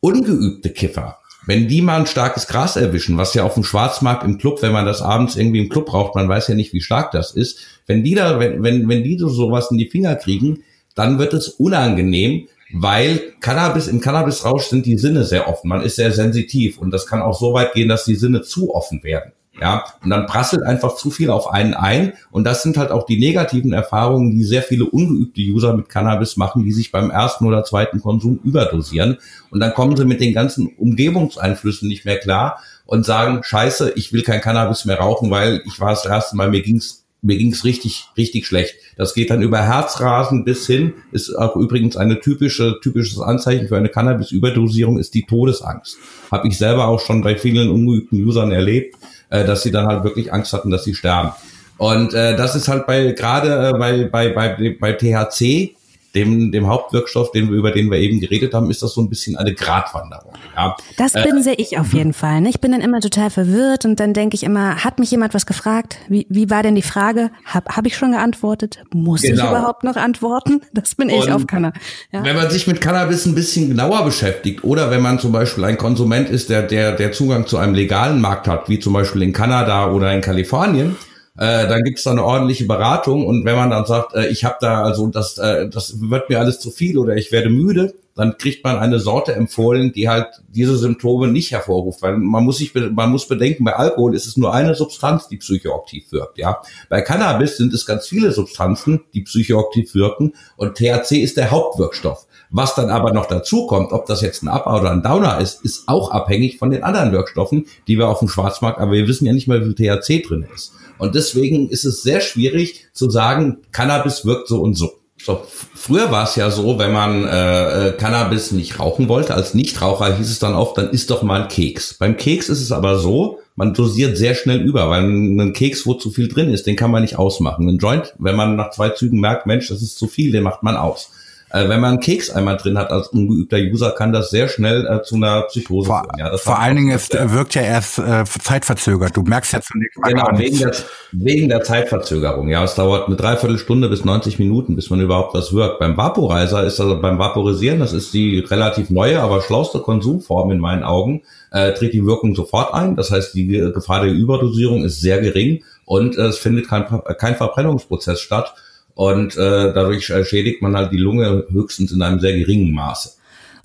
Ungeübte 0.00 0.70
Kiffer, 0.70 1.18
wenn 1.46 1.68
die 1.68 1.82
mal 1.82 2.00
ein 2.00 2.06
starkes 2.06 2.46
Gras 2.46 2.76
erwischen, 2.76 3.16
was 3.16 3.34
ja 3.34 3.44
auf 3.44 3.54
dem 3.54 3.64
Schwarzmarkt 3.64 4.24
im 4.24 4.38
Club, 4.38 4.62
wenn 4.62 4.72
man 4.72 4.84
das 4.84 5.00
abends 5.00 5.36
irgendwie 5.36 5.60
im 5.60 5.68
Club 5.68 5.86
braucht, 5.86 6.14
man 6.14 6.28
weiß 6.28 6.48
ja 6.48 6.54
nicht, 6.54 6.72
wie 6.72 6.80
stark 6.80 7.12
das 7.12 7.32
ist, 7.32 7.58
wenn 7.86 8.02
die 8.02 8.14
da, 8.14 8.38
wenn, 8.38 8.62
wenn, 8.62 8.88
wenn 8.88 9.04
die 9.04 9.16
so 9.16 9.28
sowas 9.28 9.70
in 9.70 9.78
die 9.78 9.88
Finger 9.88 10.16
kriegen, 10.16 10.64
dann 10.96 11.20
wird 11.20 11.34
es 11.34 11.48
unangenehm, 11.48 12.48
weil 12.72 13.20
Cannabis, 13.40 13.86
im 13.86 14.00
Cannabisrausch 14.00 14.64
sind 14.64 14.86
die 14.86 14.98
Sinne 14.98 15.22
sehr 15.24 15.48
offen. 15.48 15.68
Man 15.68 15.82
ist 15.82 15.94
sehr 15.94 16.10
sensitiv 16.10 16.78
und 16.78 16.90
das 16.90 17.06
kann 17.06 17.22
auch 17.22 17.38
so 17.38 17.54
weit 17.54 17.74
gehen, 17.74 17.88
dass 17.88 18.04
die 18.04 18.16
Sinne 18.16 18.42
zu 18.42 18.74
offen 18.74 19.04
werden. 19.04 19.32
Ja, 19.58 19.84
und 20.02 20.10
dann 20.10 20.26
prasselt 20.26 20.62
einfach 20.64 20.96
zu 20.96 21.10
viel 21.10 21.30
auf 21.30 21.50
einen 21.50 21.72
ein. 21.72 22.12
Und 22.30 22.44
das 22.44 22.62
sind 22.62 22.76
halt 22.76 22.90
auch 22.90 23.06
die 23.06 23.18
negativen 23.18 23.72
Erfahrungen, 23.72 24.30
die 24.32 24.44
sehr 24.44 24.62
viele 24.62 24.84
ungeübte 24.84 25.40
User 25.40 25.74
mit 25.74 25.88
Cannabis 25.88 26.36
machen, 26.36 26.62
die 26.62 26.72
sich 26.72 26.92
beim 26.92 27.10
ersten 27.10 27.46
oder 27.46 27.64
zweiten 27.64 28.02
Konsum 28.02 28.38
überdosieren. 28.44 29.16
Und 29.50 29.60
dann 29.60 29.72
kommen 29.72 29.96
sie 29.96 30.04
mit 30.04 30.20
den 30.20 30.34
ganzen 30.34 30.66
Umgebungseinflüssen 30.76 31.88
nicht 31.88 32.04
mehr 32.04 32.18
klar 32.18 32.60
und 32.84 33.06
sagen, 33.06 33.42
scheiße, 33.42 33.92
ich 33.96 34.12
will 34.12 34.22
kein 34.22 34.42
Cannabis 34.42 34.84
mehr 34.84 34.98
rauchen, 34.98 35.30
weil 35.30 35.62
ich 35.64 35.80
war 35.80 35.90
das 35.90 36.04
erste 36.04 36.36
Mal, 36.36 36.50
mir 36.50 36.60
ging's 36.60 37.05
mir 37.26 37.36
ging's 37.36 37.64
richtig, 37.64 38.06
richtig 38.16 38.46
schlecht. 38.46 38.76
Das 38.96 39.14
geht 39.14 39.30
dann 39.30 39.42
über 39.42 39.62
Herzrasen 39.62 40.44
bis 40.44 40.66
hin, 40.66 40.94
ist 41.12 41.34
auch 41.34 41.56
übrigens 41.56 41.96
eine 41.96 42.20
typische, 42.20 42.78
typisches 42.82 43.20
Anzeichen 43.20 43.68
für 43.68 43.76
eine 43.76 43.88
Cannabis-Überdosierung, 43.88 44.98
ist 44.98 45.14
die 45.14 45.26
Todesangst. 45.26 45.98
Habe 46.30 46.48
ich 46.48 46.56
selber 46.56 46.88
auch 46.88 47.00
schon 47.00 47.22
bei 47.22 47.36
vielen 47.36 47.68
ungeübten 47.68 48.24
Usern 48.24 48.52
erlebt, 48.52 48.96
äh, 49.30 49.44
dass 49.44 49.62
sie 49.62 49.70
dann 49.70 49.86
halt 49.86 50.04
wirklich 50.04 50.32
Angst 50.32 50.52
hatten, 50.52 50.70
dass 50.70 50.84
sie 50.84 50.94
sterben. 50.94 51.32
Und 51.78 52.14
äh, 52.14 52.36
das 52.36 52.56
ist 52.56 52.68
halt 52.68 52.86
bei 52.86 53.12
gerade 53.12 53.68
äh, 53.68 53.78
bei, 53.78 54.04
bei, 54.04 54.28
bei, 54.30 54.76
bei 54.80 54.92
THC 54.92 55.74
dem, 56.16 56.50
dem 56.50 56.66
Hauptwirkstoff, 56.66 57.30
den 57.30 57.50
wir, 57.50 57.56
über 57.56 57.70
den 57.70 57.90
wir 57.90 57.98
eben 57.98 58.20
geredet 58.20 58.54
haben, 58.54 58.70
ist 58.70 58.82
das 58.82 58.94
so 58.94 59.00
ein 59.02 59.08
bisschen 59.08 59.36
eine 59.36 59.54
Gratwanderung. 59.54 60.32
Ja. 60.56 60.74
Das 60.96 61.14
äh, 61.14 61.22
bin 61.22 61.42
sehr 61.42 61.58
ich 61.58 61.78
auf 61.78 61.92
jeden 61.92 62.12
Fall. 62.12 62.40
Ne? 62.40 62.48
Ich 62.48 62.60
bin 62.60 62.72
dann 62.72 62.80
immer 62.80 63.00
total 63.00 63.30
verwirrt 63.30 63.84
und 63.84 64.00
dann 64.00 64.14
denke 64.14 64.34
ich 64.34 64.42
immer, 64.42 64.82
hat 64.82 64.98
mich 64.98 65.10
jemand 65.10 65.34
was 65.34 65.46
gefragt? 65.46 65.98
Wie, 66.08 66.26
wie 66.30 66.50
war 66.50 66.62
denn 66.62 66.74
die 66.74 66.82
Frage? 66.82 67.30
Habe 67.44 67.76
hab 67.76 67.86
ich 67.86 67.96
schon 67.96 68.12
geantwortet? 68.12 68.82
Muss 68.92 69.22
genau. 69.22 69.44
ich 69.44 69.50
überhaupt 69.50 69.84
noch 69.84 69.96
antworten? 69.96 70.62
Das 70.72 70.94
bin 70.94 71.10
ich 71.10 71.26
und 71.26 71.32
auf 71.32 71.46
Cannabis. 71.46 71.82
Ja. 72.10 72.24
Wenn 72.24 72.36
man 72.36 72.50
sich 72.50 72.66
mit 72.66 72.80
Cannabis 72.80 73.26
ein 73.26 73.34
bisschen 73.34 73.68
genauer 73.68 74.04
beschäftigt 74.04 74.64
oder 74.64 74.90
wenn 74.90 75.02
man 75.02 75.18
zum 75.18 75.32
Beispiel 75.32 75.64
ein 75.64 75.76
Konsument 75.76 76.30
ist, 76.30 76.48
der, 76.48 76.62
der, 76.62 76.92
der 76.92 77.12
Zugang 77.12 77.46
zu 77.46 77.58
einem 77.58 77.74
legalen 77.74 78.20
Markt 78.20 78.48
hat, 78.48 78.68
wie 78.68 78.78
zum 78.78 78.94
Beispiel 78.94 79.22
in 79.22 79.32
Kanada 79.32 79.90
oder 79.90 80.12
in 80.12 80.22
Kalifornien, 80.22 80.96
äh, 81.38 81.68
dann 81.68 81.82
gibt 81.82 81.98
es 81.98 82.04
da 82.04 82.12
eine 82.12 82.24
ordentliche 82.24 82.66
Beratung 82.66 83.26
und 83.26 83.44
wenn 83.44 83.56
man 83.56 83.70
dann 83.70 83.84
sagt, 83.84 84.14
äh, 84.14 84.26
ich 84.28 84.44
habe 84.44 84.56
da, 84.60 84.82
also 84.82 85.06
das, 85.08 85.38
äh, 85.38 85.68
das 85.68 86.00
wird 86.00 86.30
mir 86.30 86.38
alles 86.38 86.60
zu 86.60 86.70
viel 86.70 86.98
oder 86.98 87.16
ich 87.16 87.32
werde 87.32 87.50
müde, 87.50 87.94
dann 88.14 88.38
kriegt 88.38 88.64
man 88.64 88.78
eine 88.78 88.98
Sorte 88.98 89.34
empfohlen, 89.34 89.92
die 89.92 90.08
halt 90.08 90.28
diese 90.48 90.76
Symptome 90.78 91.28
nicht 91.28 91.52
hervorruft, 91.52 92.00
weil 92.00 92.16
man 92.16 92.44
muss 92.44 92.56
sich, 92.56 92.74
man 92.74 93.10
muss 93.10 93.28
bedenken, 93.28 93.64
bei 93.64 93.76
Alkohol 93.76 94.14
ist 94.14 94.26
es 94.26 94.38
nur 94.38 94.54
eine 94.54 94.74
Substanz, 94.74 95.28
die 95.28 95.36
psychoaktiv 95.36 96.10
wirkt, 96.12 96.38
ja. 96.38 96.62
Bei 96.88 97.02
Cannabis 97.02 97.58
sind 97.58 97.74
es 97.74 97.84
ganz 97.84 98.08
viele 98.08 98.32
Substanzen, 98.32 99.02
die 99.12 99.20
psychoaktiv 99.20 99.94
wirken 99.94 100.32
und 100.56 100.76
THC 100.76 101.18
ist 101.18 101.36
der 101.36 101.50
Hauptwirkstoff. 101.50 102.26
Was 102.50 102.74
dann 102.74 102.90
aber 102.90 103.12
noch 103.12 103.26
dazu 103.26 103.66
kommt, 103.66 103.92
ob 103.92 104.06
das 104.06 104.20
jetzt 104.20 104.42
ein 104.42 104.48
Up 104.48 104.66
oder 104.66 104.90
ein 104.90 105.02
Downer 105.02 105.40
ist, 105.40 105.64
ist 105.64 105.88
auch 105.88 106.10
abhängig 106.10 106.58
von 106.58 106.70
den 106.70 106.82
anderen 106.82 107.12
Wirkstoffen, 107.12 107.66
die 107.88 107.98
wir 107.98 108.08
auf 108.08 108.20
dem 108.20 108.28
Schwarzmarkt, 108.28 108.78
aber 108.78 108.92
wir 108.92 109.08
wissen 109.08 109.26
ja 109.26 109.32
nicht 109.32 109.48
mal, 109.48 109.60
wie 109.60 109.74
viel 109.74 110.00
THC 110.00 110.26
drin 110.26 110.46
ist. 110.54 110.72
Und 110.98 111.14
deswegen 111.14 111.68
ist 111.68 111.84
es 111.84 112.02
sehr 112.02 112.20
schwierig 112.20 112.88
zu 112.92 113.10
sagen, 113.10 113.58
Cannabis 113.72 114.24
wirkt 114.24 114.48
so 114.48 114.60
und 114.60 114.74
so. 114.74 114.92
So, 115.18 115.42
früher 115.74 116.10
war 116.10 116.24
es 116.24 116.36
ja 116.36 116.50
so, 116.50 116.78
wenn 116.78 116.92
man 116.92 117.24
äh, 117.24 117.88
äh, 117.88 117.92
Cannabis 117.92 118.52
nicht 118.52 118.78
rauchen 118.78 119.08
wollte, 119.08 119.34
als 119.34 119.54
Nichtraucher 119.54 120.14
hieß 120.14 120.30
es 120.30 120.38
dann 120.38 120.54
oft, 120.54 120.76
dann 120.76 120.90
isst 120.90 121.10
doch 121.10 121.22
mal 121.22 121.42
ein 121.42 121.48
Keks. 121.48 121.94
Beim 121.94 122.16
Keks 122.16 122.48
ist 122.48 122.60
es 122.60 122.70
aber 122.70 122.98
so, 122.98 123.40
man 123.56 123.72
dosiert 123.72 124.18
sehr 124.18 124.34
schnell 124.34 124.60
über, 124.60 124.90
weil 124.90 125.02
ein 125.02 125.52
Keks, 125.54 125.86
wo 125.86 125.94
zu 125.94 126.10
viel 126.10 126.28
drin 126.28 126.50
ist, 126.50 126.66
den 126.66 126.76
kann 126.76 126.90
man 126.90 127.02
nicht 127.02 127.18
ausmachen. 127.18 127.66
Ein 127.66 127.78
Joint, 127.78 128.14
wenn 128.18 128.36
man 128.36 128.56
nach 128.56 128.70
zwei 128.70 128.90
Zügen 128.90 129.18
merkt, 129.18 129.46
Mensch, 129.46 129.68
das 129.68 129.80
ist 129.80 129.98
zu 129.98 130.06
viel, 130.06 130.32
den 130.32 130.42
macht 130.42 130.62
man 130.62 130.76
aus. 130.76 131.10
Äh, 131.56 131.68
wenn 131.70 131.80
man 131.80 131.90
einen 131.92 132.00
Keks 132.00 132.28
einmal 132.30 132.58
drin 132.58 132.76
hat 132.76 132.90
als 132.90 133.08
ungeübter 133.08 133.56
User, 133.56 133.92
kann 133.92 134.12
das 134.12 134.28
sehr 134.28 134.48
schnell 134.48 134.86
äh, 134.86 135.02
zu 135.02 135.14
einer 135.14 135.42
Psychose 135.42 135.86
vor, 135.86 136.02
führen. 136.02 136.18
Ja, 136.18 136.36
vor 136.36 136.58
allen 136.58 136.76
Dingen 136.76 136.90
ist, 136.90 137.14
äh, 137.14 137.32
wirkt 137.32 137.54
ja 137.54 137.62
erst 137.62 137.98
äh, 137.98 138.24
zeitverzögert. 138.24 139.16
Du 139.16 139.22
merkst 139.22 139.54
ja 139.54 139.60
zunächst 139.62 139.98
mal 139.98 140.10
Genau, 140.10 140.26
wegen 140.38 140.58
der, 140.58 140.72
wegen 141.12 141.48
der 141.48 141.62
Zeitverzögerung. 141.62 142.48
Ja, 142.48 142.62
es 142.62 142.74
dauert 142.74 143.06
eine 143.06 143.16
Dreiviertelstunde 143.16 143.88
bis 143.88 144.04
90 144.04 144.38
Minuten, 144.38 144.76
bis 144.76 144.90
man 144.90 145.00
überhaupt 145.00 145.34
was 145.34 145.54
wirkt. 145.54 145.78
Beim 145.78 145.96
Vaporizer 145.96 146.62
ist 146.64 146.78
also 146.78 147.00
beim 147.00 147.18
Vaporisieren, 147.18 147.80
das 147.80 147.94
ist 147.94 148.12
die 148.12 148.40
relativ 148.40 148.90
neue, 148.90 149.22
aber 149.22 149.40
schlauste 149.40 149.78
Konsumform 149.78 150.50
in 150.50 150.58
meinen 150.58 150.82
Augen, 150.82 151.22
äh, 151.52 151.72
tritt 151.72 151.94
die 151.94 152.04
Wirkung 152.04 152.34
sofort 152.34 152.74
ein. 152.74 152.96
Das 152.96 153.10
heißt, 153.10 153.34
die 153.34 153.46
Gefahr 153.46 154.04
der 154.04 154.12
Überdosierung 154.12 154.84
ist 154.84 155.00
sehr 155.00 155.20
gering 155.22 155.64
und 155.86 156.18
äh, 156.18 156.26
es 156.26 156.36
findet 156.36 156.68
kein, 156.68 156.84
kein 157.18 157.34
Verbrennungsprozess 157.34 158.20
statt 158.20 158.54
und 158.96 159.36
äh, 159.36 159.74
dadurch 159.74 160.06
schädigt 160.06 160.62
man 160.62 160.74
halt 160.74 160.90
die 160.90 160.96
Lunge 160.96 161.44
höchstens 161.50 161.92
in 161.92 162.00
einem 162.00 162.18
sehr 162.18 162.32
geringen 162.32 162.72
Maße. 162.72 163.10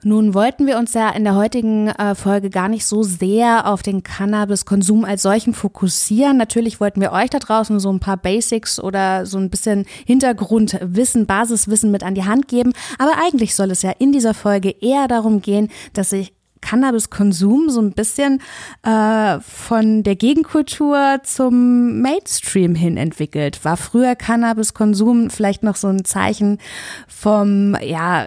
Nun 0.04 0.34
wollten 0.34 0.66
wir 0.68 0.78
uns 0.78 0.94
ja 0.94 1.10
in 1.12 1.24
der 1.24 1.36
heutigen 1.36 1.88
äh, 1.88 2.16
Folge 2.16 2.50
gar 2.50 2.68
nicht 2.68 2.86
so 2.86 3.04
sehr 3.04 3.68
auf 3.68 3.82
den 3.82 4.04
Cannabiskonsum 4.04 5.06
als 5.06 5.22
solchen 5.22 5.54
fokussieren. 5.54 6.38
Natürlich 6.38 6.82
wollten 6.82 7.00
wir 7.00 7.12
euch 7.14 7.30
da 7.30 7.40
draußen 7.40 7.80
so 7.80 7.94
ein 7.94 8.00
paar 8.00 8.18
Basics 8.18 8.80
oder 8.80 9.26
so 9.26 9.38
ein 9.38 9.50
bisschen 9.50 9.86
Hintergrundwissen, 10.06 11.28
Basiswissen 11.28 11.92
mit 11.92 12.04
an 12.04 12.16
die 12.16 12.26
Hand 12.26 12.48
geben. 12.48 12.74
Aber 12.98 13.14
eigentlich 13.24 13.56
soll 13.56 13.72
es 13.72 13.84
ja 13.84 13.92
in 13.92 14.12
dieser 14.12 14.34
Folge 14.34 14.76
eher 14.82 15.08
darum 15.08 15.42
gehen, 15.42 15.70
dass 15.94 16.10
sich 16.10 16.34
Cannabiskonsum 16.62 17.70
so 17.70 17.82
ein 17.82 17.94
bisschen 17.94 18.42
äh, 18.84 19.40
von 19.40 20.04
der 20.04 20.16
Gegenkultur 20.16 21.20
zum 21.24 22.02
Mainstream 22.02 22.76
hin 22.76 22.98
entwickelt. 22.98 23.64
War 23.66 23.78
früher 23.78 24.16
Cannabiskonsum 24.16 25.30
vielleicht 25.30 25.64
noch 25.64 25.76
so 25.76 25.88
ein 25.88 26.06
Zeichen 26.06 26.60
vom, 27.08 27.76
ja, 27.82 28.26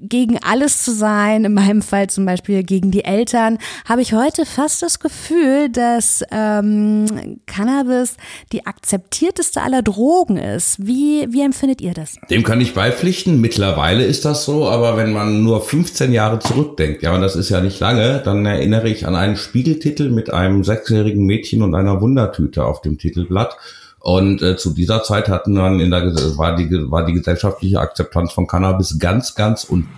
gegen 0.00 0.38
alles 0.42 0.82
zu 0.82 0.92
sein, 0.92 1.44
in 1.44 1.54
meinem 1.54 1.82
Fall 1.82 2.08
zum 2.08 2.24
Beispiel 2.26 2.62
gegen 2.62 2.90
die 2.90 3.04
Eltern, 3.04 3.58
habe 3.84 4.02
ich 4.02 4.12
heute 4.12 4.46
fast 4.46 4.82
das 4.82 5.00
Gefühl, 5.00 5.68
dass 5.70 6.22
ähm, 6.30 7.40
Cannabis 7.46 8.16
die 8.52 8.66
akzeptierteste 8.66 9.62
aller 9.62 9.82
Drogen 9.82 10.36
ist. 10.36 10.86
Wie, 10.86 11.26
wie 11.30 11.42
empfindet 11.42 11.80
ihr 11.80 11.94
das? 11.94 12.16
Dem 12.30 12.42
kann 12.42 12.60
ich 12.60 12.74
beipflichten. 12.74 13.40
Mittlerweile 13.40 14.04
ist 14.04 14.24
das 14.24 14.44
so, 14.44 14.68
aber 14.68 14.96
wenn 14.96 15.12
man 15.12 15.42
nur 15.42 15.62
15 15.62 16.12
Jahre 16.12 16.38
zurückdenkt, 16.38 17.02
ja, 17.02 17.14
und 17.14 17.20
das 17.20 17.36
ist 17.36 17.48
ja 17.48 17.60
nicht 17.60 17.80
lange, 17.80 18.20
dann 18.24 18.44
erinnere 18.46 18.88
ich 18.88 19.06
an 19.06 19.14
einen 19.14 19.36
Spiegeltitel 19.36 20.10
mit 20.10 20.32
einem 20.32 20.64
sechsjährigen 20.64 21.24
Mädchen 21.24 21.62
und 21.62 21.74
einer 21.74 22.00
Wundertüte 22.00 22.64
auf 22.64 22.80
dem 22.80 22.98
Titelblatt. 22.98 23.56
Und 24.02 24.42
äh, 24.42 24.56
zu 24.56 24.74
dieser 24.74 25.04
Zeit 25.04 25.28
hatten 25.28 25.54
dann 25.54 25.78
in 25.78 25.92
der 25.92 26.02
war 26.36 26.56
die 26.56 26.68
war 26.90 27.06
die 27.06 27.12
gesellschaftliche 27.12 27.78
Akzeptanz 27.78 28.32
von 28.32 28.48
Cannabis 28.48 28.98
ganz 28.98 29.36
ganz 29.36 29.62
unten. 29.62 29.88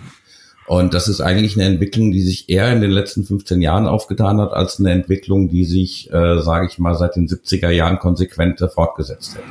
Und 0.67 0.93
das 0.93 1.07
ist 1.07 1.21
eigentlich 1.21 1.55
eine 1.55 1.65
Entwicklung, 1.65 2.11
die 2.11 2.21
sich 2.21 2.49
eher 2.49 2.71
in 2.71 2.81
den 2.81 2.91
letzten 2.91 3.23
15 3.23 3.61
Jahren 3.61 3.87
aufgetan 3.87 4.39
hat, 4.39 4.53
als 4.53 4.79
eine 4.79 4.91
Entwicklung, 4.91 5.49
die 5.49 5.65
sich, 5.65 6.11
äh, 6.11 6.41
sage 6.41 6.67
ich 6.67 6.79
mal, 6.79 6.95
seit 6.95 7.15
den 7.15 7.27
70er 7.27 7.69
Jahren 7.69 7.99
konsequent 7.99 8.59
fortgesetzt 8.73 9.35
hätte. 9.35 9.45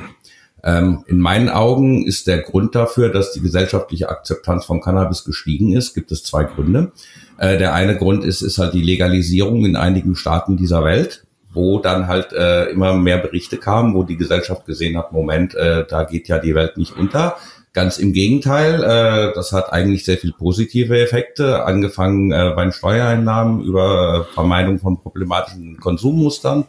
Ähm, 0.63 1.03
in 1.07 1.19
meinen 1.19 1.49
Augen 1.49 2.05
ist 2.05 2.27
der 2.27 2.41
Grund 2.41 2.75
dafür, 2.75 3.09
dass 3.09 3.33
die 3.33 3.41
gesellschaftliche 3.41 4.09
Akzeptanz 4.09 4.65
von 4.65 4.81
Cannabis 4.81 5.23
gestiegen 5.23 5.73
ist, 5.73 5.93
gibt 5.93 6.11
es 6.11 6.23
zwei 6.23 6.43
Gründe. 6.43 6.91
Äh, 7.37 7.57
der 7.57 7.73
eine 7.73 7.97
Grund 7.97 8.23
ist, 8.23 8.41
ist 8.41 8.57
halt 8.57 8.73
die 8.73 8.81
Legalisierung 8.81 9.65
in 9.65 9.75
einigen 9.75 10.15
Staaten 10.15 10.57
dieser 10.57 10.83
Welt 10.83 11.24
wo 11.55 11.79
dann 11.79 12.07
halt 12.07 12.33
äh, 12.33 12.65
immer 12.65 12.93
mehr 12.93 13.17
Berichte 13.17 13.57
kamen, 13.57 13.95
wo 13.95 14.03
die 14.03 14.17
Gesellschaft 14.17 14.65
gesehen 14.65 14.97
hat, 14.97 15.11
Moment, 15.11 15.55
äh, 15.55 15.85
da 15.87 16.03
geht 16.03 16.27
ja 16.27 16.37
die 16.37 16.53
Welt 16.53 16.77
nicht 16.77 16.95
unter. 16.97 17.37
Ganz 17.73 17.97
im 17.97 18.13
Gegenteil, 18.13 18.83
äh, 18.83 19.33
das 19.33 19.51
hat 19.51 19.73
eigentlich 19.73 20.05
sehr 20.05 20.17
viel 20.17 20.31
positive 20.31 20.97
Effekte, 20.97 21.65
angefangen 21.65 22.31
äh, 22.31 22.53
bei 22.55 22.63
den 22.63 22.71
Steuereinnahmen 22.71 23.61
über 23.61 24.27
äh, 24.29 24.33
Vermeidung 24.33 24.79
von 24.79 25.01
problematischen 25.01 25.79
Konsummustern. 25.79 26.65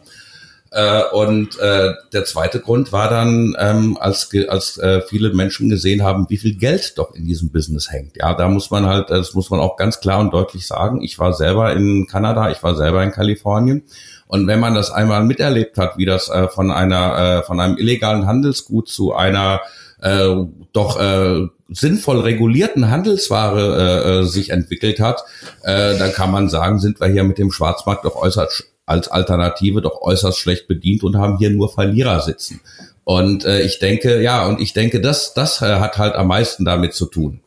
Äh, 0.71 1.03
und 1.13 1.57
äh, 1.59 1.93
der 2.11 2.25
zweite 2.25 2.59
Grund 2.59 2.91
war 2.91 3.09
dann, 3.09 3.55
ähm, 3.57 3.97
als, 3.99 4.29
als 4.49 4.77
äh, 4.77 5.01
viele 5.01 5.33
Menschen 5.33 5.69
gesehen 5.69 6.03
haben, 6.03 6.25
wie 6.29 6.37
viel 6.37 6.55
Geld 6.55 6.97
doch 6.97 7.15
in 7.15 7.25
diesem 7.25 7.51
Business 7.51 7.89
hängt. 7.89 8.17
Ja, 8.17 8.33
da 8.33 8.49
muss 8.49 8.69
man 8.69 8.85
halt, 8.85 9.09
das 9.09 9.33
muss 9.33 9.49
man 9.49 9.61
auch 9.61 9.77
ganz 9.77 10.01
klar 10.01 10.19
und 10.19 10.33
deutlich 10.33 10.67
sagen. 10.67 11.01
Ich 11.01 11.17
war 11.19 11.31
selber 11.31 11.71
in 11.73 12.07
Kanada, 12.07 12.51
ich 12.51 12.61
war 12.63 12.75
selber 12.75 13.01
in 13.01 13.11
Kalifornien 13.11 13.83
und 14.27 14.47
wenn 14.47 14.59
man 14.59 14.75
das 14.75 14.91
einmal 14.91 15.23
miterlebt 15.23 15.77
hat, 15.77 15.97
wie 15.97 16.05
das 16.05 16.29
äh, 16.29 16.47
von 16.47 16.71
einer 16.71 17.17
äh, 17.17 17.43
von 17.43 17.59
einem 17.59 17.77
illegalen 17.77 18.25
Handelsgut 18.25 18.89
zu 18.89 19.13
einer 19.13 19.61
äh, 20.01 20.35
doch 20.73 20.99
äh, 20.99 21.47
sinnvoll 21.69 22.19
regulierten 22.19 22.89
Handelsware 22.89 23.59
äh, 24.05 24.19
äh, 24.19 24.23
sich 24.23 24.51
entwickelt 24.51 24.99
hat, 24.99 25.23
äh, 25.63 25.97
dann 25.97 26.13
kann 26.13 26.31
man 26.31 26.49
sagen, 26.49 26.79
sind 26.79 26.99
wir 26.99 27.07
hier 27.07 27.23
mit 27.23 27.37
dem 27.37 27.51
Schwarzmarkt 27.51 28.05
doch 28.05 28.15
äußerst 28.15 28.65
als 28.85 29.09
Alternative 29.09 29.81
doch 29.81 30.01
äußerst 30.01 30.39
schlecht 30.39 30.67
bedient 30.67 31.03
und 31.03 31.17
haben 31.17 31.37
hier 31.37 31.49
nur 31.49 31.69
Verlierer 31.69 32.21
sitzen. 32.21 32.61
Und 33.03 33.45
äh, 33.45 33.61
ich 33.61 33.79
denke, 33.79 34.21
ja, 34.21 34.47
und 34.47 34.59
ich 34.59 34.73
denke, 34.73 35.01
das, 35.01 35.33
das 35.33 35.61
äh, 35.61 35.79
hat 35.79 35.97
halt 35.97 36.15
am 36.15 36.27
meisten 36.27 36.65
damit 36.65 36.93
zu 36.93 37.05
tun. 37.05 37.41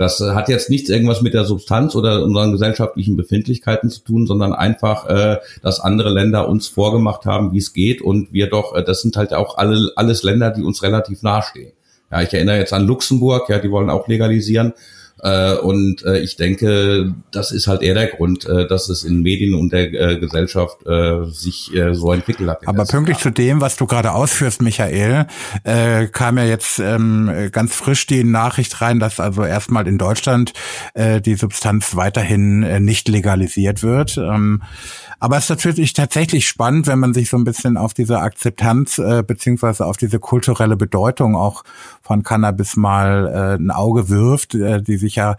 Das 0.00 0.18
äh, 0.22 0.30
hat 0.30 0.48
jetzt 0.48 0.70
nichts 0.70 0.88
irgendwas 0.88 1.20
mit 1.20 1.34
der 1.34 1.44
Substanz 1.44 1.94
oder 1.94 2.24
unseren 2.24 2.52
gesellschaftlichen 2.52 3.18
Befindlichkeiten 3.18 3.90
zu 3.90 4.00
tun, 4.00 4.26
sondern 4.26 4.54
einfach, 4.54 5.06
äh, 5.06 5.36
dass 5.60 5.78
andere 5.78 6.08
Länder 6.08 6.48
uns 6.48 6.68
vorgemacht 6.68 7.26
haben, 7.26 7.52
wie 7.52 7.58
es 7.58 7.74
geht 7.74 8.00
und 8.00 8.32
wir 8.32 8.48
doch, 8.48 8.74
äh, 8.74 8.82
das 8.82 9.02
sind 9.02 9.18
halt 9.18 9.34
auch 9.34 9.58
alle, 9.58 9.92
alles 9.96 10.22
Länder, 10.22 10.52
die 10.52 10.62
uns 10.62 10.82
relativ 10.82 11.22
nahestehen. 11.22 11.72
Ja, 12.10 12.22
ich 12.22 12.32
erinnere 12.32 12.56
jetzt 12.56 12.72
an 12.72 12.86
Luxemburg, 12.86 13.50
ja, 13.50 13.58
die 13.58 13.70
wollen 13.70 13.90
auch 13.90 14.08
legalisieren. 14.08 14.72
Äh, 15.22 15.54
und 15.56 16.04
äh, 16.04 16.20
ich 16.20 16.36
denke, 16.36 17.14
das 17.30 17.52
ist 17.52 17.66
halt 17.66 17.82
eher 17.82 17.94
der 17.94 18.08
Grund, 18.08 18.46
äh, 18.46 18.66
dass 18.66 18.88
es 18.88 19.04
in 19.04 19.22
Medien 19.22 19.54
und 19.54 19.72
der 19.72 19.92
äh, 19.92 20.18
Gesellschaft 20.18 20.86
äh, 20.86 21.24
sich 21.26 21.74
äh, 21.74 21.94
so 21.94 22.12
entwickelt 22.12 22.48
hat. 22.48 22.66
Aber 22.66 22.84
pünktlich 22.84 23.18
Jahr. 23.18 23.22
zu 23.22 23.30
dem, 23.30 23.60
was 23.60 23.76
du 23.76 23.86
gerade 23.86 24.12
ausführst, 24.12 24.62
Michael, 24.62 25.26
äh, 25.64 26.06
kam 26.06 26.38
ja 26.38 26.44
jetzt 26.44 26.78
ähm, 26.78 27.50
ganz 27.52 27.74
frisch 27.74 28.06
die 28.06 28.24
Nachricht 28.24 28.80
rein, 28.80 28.98
dass 28.98 29.20
also 29.20 29.44
erstmal 29.44 29.86
in 29.86 29.98
Deutschland 29.98 30.52
äh, 30.94 31.20
die 31.20 31.34
Substanz 31.34 31.96
weiterhin 31.96 32.62
äh, 32.62 32.80
nicht 32.80 33.08
legalisiert 33.08 33.82
wird. 33.82 34.16
Ähm, 34.16 34.62
aber 35.18 35.36
es 35.36 35.44
ist 35.44 35.50
natürlich 35.50 35.92
tatsächlich 35.92 36.48
spannend, 36.48 36.86
wenn 36.86 36.98
man 36.98 37.12
sich 37.12 37.28
so 37.28 37.36
ein 37.36 37.44
bisschen 37.44 37.76
auf 37.76 37.92
diese 37.92 38.20
Akzeptanz 38.20 38.98
äh, 38.98 39.22
beziehungsweise 39.22 39.84
auf 39.84 39.98
diese 39.98 40.18
kulturelle 40.18 40.76
Bedeutung 40.76 41.36
auch 41.36 41.62
von 42.10 42.24
Cannabis 42.24 42.74
mal 42.74 43.28
äh, 43.28 43.62
ein 43.62 43.70
Auge 43.70 44.08
wirft, 44.08 44.56
äh, 44.56 44.82
die 44.82 44.96
sich 44.96 45.14
ja, 45.14 45.36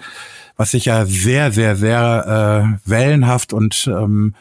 was 0.62 0.70
sich 0.70 0.86
ja 0.86 1.08
sehr, 1.08 1.52
sehr, 1.52 1.76
sehr 1.76 2.78
äh, 2.86 2.88
wellenhaft 2.88 3.52
und 3.52 3.90
ähm, 3.92 4.36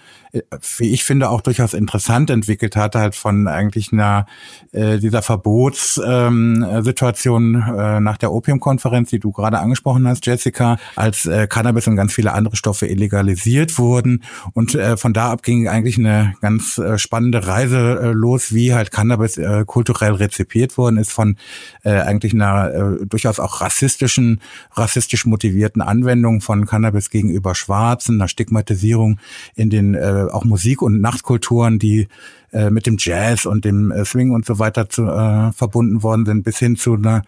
wie 0.79 0.93
ich 0.93 1.03
finde, 1.05 1.29
auch 1.31 1.41
durchaus 1.41 1.73
interessant 1.75 2.31
entwickelt 2.31 2.77
hat, 2.77 2.95
halt 2.95 3.17
von 3.17 3.49
eigentlich 3.49 3.93
einer 3.93 4.27
äh, 4.73 4.99
dieser 4.99 5.23
Verbotssituation 5.23 7.55
ähm, 7.55 7.79
äh, 7.79 7.99
nach 8.01 8.17
der 8.17 8.33
Opiumkonferenz, 8.33 9.11
die 9.11 9.19
du 9.19 9.33
gerade 9.33 9.59
angesprochen 9.59 10.07
hast, 10.07 10.25
Jessica, 10.27 10.77
als 10.95 11.27
äh, 11.27 11.49
Cannabis 11.49 11.89
und 11.89 11.97
ganz 11.97 12.13
viele 12.13 12.33
andere 12.33 12.55
Stoffe 12.57 12.87
illegalisiert 12.87 13.77
wurden. 13.79 14.23
Und 14.53 14.77
äh, 14.77 14.97
von 14.97 15.13
da 15.13 15.33
ab 15.33 15.43
ging 15.43 15.67
eigentlich 15.67 15.99
eine 15.99 16.35
ganz 16.41 16.79
äh, 16.79 16.97
spannende 16.99 17.49
Reise 17.49 17.99
äh, 18.01 18.13
los, 18.13 18.55
wie 18.55 18.73
halt 18.73 18.93
Cannabis 18.93 19.37
äh, 19.37 19.65
kulturell 19.67 20.13
rezipiert 20.13 20.79
worden 20.79 20.99
ist 20.99 21.11
von 21.11 21.39
äh, 21.83 21.91
eigentlich 21.91 22.33
einer 22.35 22.73
äh, 22.73 23.05
durchaus 23.07 23.41
auch 23.41 23.61
rassistischen, 23.61 24.41
rassistisch 24.75 25.27
motivierten 25.27 25.83
Anwendung 25.83 26.10
von 26.41 26.67
Cannabis 26.67 27.11
gegenüber 27.11 27.55
Schwarzen, 27.55 28.17
einer 28.17 28.29
Stigmatisierung 28.29 29.19
in 29.55 29.71
den 29.71 29.95
äh, 29.95 30.27
auch 30.31 30.45
Musik- 30.45 30.83
und 30.83 31.01
Nachtkulturen, 31.01 31.79
die 31.79 32.09
äh, 32.53 32.71
mit 32.71 32.87
dem 32.87 32.97
Jazz 32.99 33.47
und 33.47 33.65
dem 33.65 33.91
äh, 33.91 34.05
Swing 34.05 34.33
und 34.33 34.45
so 34.45 34.59
weiter 34.59 34.89
zu, 34.89 35.07
äh, 35.07 35.53
verbunden 35.53 36.03
worden 36.03 36.27
sind, 36.27 36.43
bis 36.43 36.59
hin 36.59 36.77
zu 36.77 36.95
einer 36.95 37.23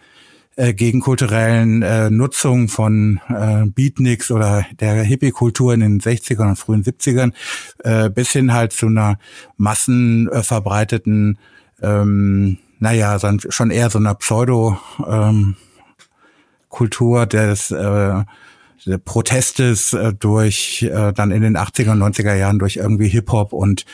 äh, 0.55 0.73
gegenkulturellen 0.73 1.81
äh, 1.81 2.09
Nutzung 2.09 2.67
von 2.67 3.19
äh, 3.29 3.65
Beatniks 3.65 4.29
oder 4.29 4.65
der 4.79 5.01
Hippie-Kultur 5.03 5.73
in 5.73 5.79
den 5.79 6.01
60ern 6.01 6.49
und 6.49 6.55
frühen 6.57 6.83
70ern 6.83 7.31
äh, 7.83 8.09
bis 8.09 8.31
hin 8.31 8.53
halt 8.53 8.73
zu 8.73 8.87
einer 8.87 9.17
massenverbreiteten, 9.57 11.37
ähm, 11.81 12.57
naja, 12.79 13.17
schon 13.49 13.71
eher 13.71 13.89
so 13.89 13.97
einer 13.97 14.15
Pseudo- 14.15 14.77
ähm, 15.07 15.55
Kultur 16.73 17.27
des 17.27 17.69
äh, 17.69 18.23
Protestes 19.03 19.93
äh, 19.93 20.13
durch 20.13 20.83
äh, 20.83 21.13
dann 21.13 21.31
in 21.31 21.41
den 21.41 21.57
80er 21.57 21.91
und 21.91 22.01
90er 22.01 22.35
Jahren 22.35 22.59
durch 22.59 22.77
irgendwie 22.77 23.07
Hip-Hop 23.07 23.53
und 23.53 23.85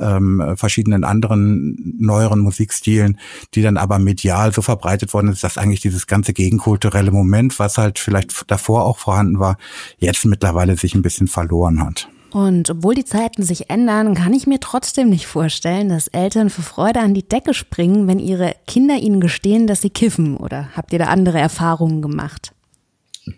ähm, 0.00 0.54
verschiedenen 0.56 1.04
anderen 1.04 1.96
neueren 1.98 2.40
Musikstilen, 2.40 3.18
die 3.54 3.62
dann 3.62 3.76
aber 3.76 3.98
medial 3.98 4.52
so 4.52 4.62
verbreitet 4.62 5.12
worden 5.14 5.28
ist, 5.28 5.44
dass 5.44 5.58
eigentlich 5.58 5.80
dieses 5.80 6.06
ganze 6.06 6.32
gegenkulturelle 6.32 7.10
Moment, 7.10 7.58
was 7.58 7.78
halt 7.78 7.98
vielleicht 7.98 8.50
davor 8.50 8.84
auch 8.84 8.98
vorhanden 8.98 9.38
war, 9.38 9.58
jetzt 9.98 10.24
mittlerweile 10.24 10.76
sich 10.76 10.94
ein 10.94 11.02
bisschen 11.02 11.28
verloren 11.28 11.84
hat. 11.84 12.08
Und 12.30 12.70
obwohl 12.70 12.94
die 12.94 13.04
Zeiten 13.04 13.42
sich 13.42 13.70
ändern, 13.70 14.14
kann 14.14 14.32
ich 14.32 14.46
mir 14.46 14.60
trotzdem 14.60 15.10
nicht 15.10 15.26
vorstellen, 15.26 15.88
dass 15.88 16.06
Eltern 16.08 16.48
für 16.48 16.62
Freude 16.62 17.00
an 17.00 17.12
die 17.12 17.26
Decke 17.26 17.54
springen, 17.54 18.06
wenn 18.06 18.20
ihre 18.20 18.54
Kinder 18.68 18.96
ihnen 18.96 19.20
gestehen, 19.20 19.66
dass 19.66 19.82
sie 19.82 19.90
kiffen. 19.90 20.36
Oder 20.36 20.68
habt 20.76 20.92
ihr 20.92 21.00
da 21.00 21.06
andere 21.06 21.40
Erfahrungen 21.40 22.02
gemacht? 22.02 22.52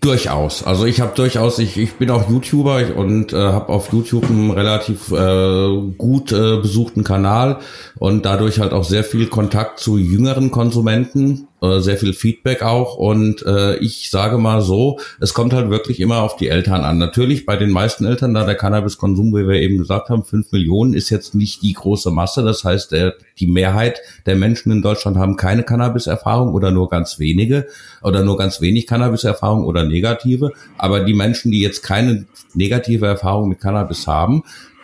Durchaus. 0.00 0.62
Also 0.62 0.84
ich 0.86 1.00
habe 1.00 1.12
durchaus, 1.14 1.58
ich, 1.58 1.76
ich 1.76 1.94
bin 1.94 2.10
auch 2.10 2.30
YouTuber 2.30 2.96
und 2.96 3.32
äh, 3.32 3.36
habe 3.36 3.68
auf 3.68 3.92
YouTube 3.92 4.28
einen 4.30 4.50
relativ 4.50 5.10
äh, 5.10 5.92
gut 5.98 6.32
äh, 6.32 6.58
besuchten 6.58 7.04
Kanal 7.04 7.58
und 7.96 8.24
dadurch 8.24 8.60
halt 8.60 8.72
auch 8.72 8.84
sehr 8.84 9.04
viel 9.04 9.26
Kontakt 9.26 9.80
zu 9.80 9.98
jüngeren 9.98 10.50
Konsumenten, 10.50 11.48
äh, 11.62 11.80
sehr 11.80 11.96
viel 11.96 12.12
Feedback 12.12 12.62
auch 12.62 12.96
und 12.96 13.46
äh, 13.46 13.76
ich 13.76 14.10
sage 14.10 14.36
mal 14.36 14.60
so, 14.62 14.98
es 15.20 15.32
kommt 15.32 15.52
halt 15.52 15.70
wirklich 15.70 16.00
immer 16.00 16.22
auf 16.22 16.36
die 16.36 16.48
Eltern 16.48 16.82
an. 16.82 16.98
Natürlich 16.98 17.46
bei 17.46 17.56
den 17.56 17.70
meisten 17.70 18.04
Eltern, 18.04 18.34
da 18.34 18.44
der 18.44 18.56
Cannabiskonsum, 18.56 19.32
wie 19.32 19.46
wir 19.46 19.60
eben 19.60 19.78
gesagt 19.78 20.08
haben, 20.08 20.24
fünf 20.24 20.50
Millionen 20.50 20.92
ist 20.92 21.08
jetzt 21.10 21.36
nicht 21.36 21.62
die 21.62 21.72
große 21.72 22.10
Masse. 22.10 22.42
Das 22.42 22.64
heißt, 22.64 22.90
der, 22.90 23.14
die 23.38 23.46
Mehrheit 23.46 24.00
der 24.26 24.34
Menschen 24.34 24.72
in 24.72 24.82
Deutschland 24.82 25.16
haben 25.16 25.36
keine 25.36 25.62
Cannabis-Erfahrung 25.62 26.52
oder 26.52 26.72
nur 26.72 26.88
ganz 26.88 27.20
wenige 27.20 27.68
oder 28.02 28.24
nur 28.24 28.36
ganz 28.36 28.60
wenig 28.60 28.88
Cannabis-Erfahrung 28.88 29.64
oder 29.64 29.84
negative. 29.84 30.50
Aber 30.78 31.04
die 31.04 31.14
Menschen, 31.14 31.52
die 31.52 31.60
jetzt 31.60 31.82
keine 31.82 32.26
negative 32.54 33.06
Erfahrung 33.06 33.48
mit 33.48 33.60
Cannabis 33.60 34.06
haben, 34.08 34.42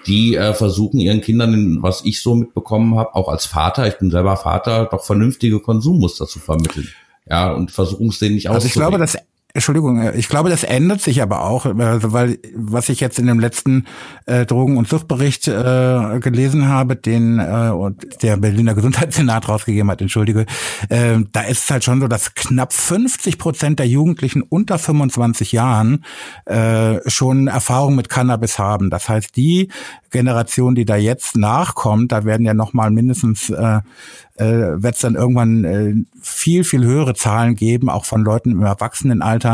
die 0.09 0.35
äh, 0.35 0.55
versuchen 0.55 0.99
ihren 0.99 1.21
Kindern, 1.21 1.83
was 1.83 2.05
ich 2.05 2.23
so 2.23 2.35
mitbekommen 2.35 2.99
habe, 2.99 3.15
auch 3.15 3.29
als 3.29 3.47
Vater, 3.47 3.87
ich 3.87 3.99
bin 3.99 4.11
selber 4.11 4.37
Vater, 4.37 4.89
doch 4.91 5.05
vernünftige 5.05 5.61
Konsummuster 5.61 6.27
zu 6.27 6.39
vermitteln. 6.39 6.89
Ja, 7.29 7.53
und 7.53 7.71
versuchen 7.71 8.09
es 8.09 8.19
denen 8.19 8.37
nicht 8.37 8.51
Also 8.51 8.67
ich 8.67 8.73
glaube, 8.73 8.99
das 8.99 9.19
Entschuldigung, 9.59 10.01
äh, 10.01 10.17
ich 10.17 10.29
glaube, 10.29 10.51
das 10.51 10.63
ändert 10.63 11.01
sich 11.01 11.21
aber 11.21 11.45
auch, 11.45 11.67
also 11.67 12.13
weil 12.13 12.39
was 12.55 12.89
ich 12.89 13.01
jetzt 13.01 13.19
in 13.19 13.27
dem 13.27 13.41
letzten 13.41 13.87
äh, 14.27 14.47
Drogen- 14.47 14.77
und 14.77 14.89
Suchtbericht 14.89 15.49
äh, 15.49 16.21
gelesen 16.21 16.69
habe, 16.69 16.95
den 16.95 17.41
äh, 17.41 17.73
der 18.23 18.37
Berliner 18.37 18.75
Gesundheitssenat 18.75 19.49
rausgegeben 19.49 19.91
hat, 19.91 20.01
entschuldige, 20.01 20.47
äh, 20.91 21.19
da 21.33 21.41
ist 21.43 21.65
es 21.65 21.71
halt 21.71 21.83
schon 21.83 22.01
so, 22.01 22.07
dass 22.07 22.35
knapp 22.35 22.73
50 22.73 23.39
Prozent 23.39 23.81
der 23.81 23.89
Jugendlichen 23.89 24.43
unter 24.43 24.79
25 24.79 25.51
Jahren 25.51 26.05
äh, 26.45 26.99
schon 27.11 27.49
Erfahrung 27.49 27.97
mit 27.97 28.09
Cannabis 28.09 28.61
haben. 28.61 28.91
Das 28.91 29.09
heißt, 29.09 29.37
die 29.37 29.71
Generation, 30.11 30.77
die 30.77 30.85
da 30.85 30.97
jetzt 30.97 31.37
nachkommt, 31.37 32.13
da 32.13 32.25
werden 32.25 32.47
ja 32.47 32.55
noch 32.55 32.73
mal 32.73 32.91
mindestens 32.91 33.51
äh, 33.51 33.81
äh, 34.39 34.83
wird 34.83 34.95
es 34.95 35.01
dann 35.01 35.15
irgendwann 35.17 35.65
äh, 35.65 35.95
viel, 36.23 36.65
viel 36.65 36.85
höhere 36.85 37.15
Zahlen 37.15 37.57
geben, 37.57 37.89
auch 37.91 38.05
von 38.05 38.23
Leuten 38.23 38.53
im 38.53 38.63
Erwachsenenalter, 38.63 39.48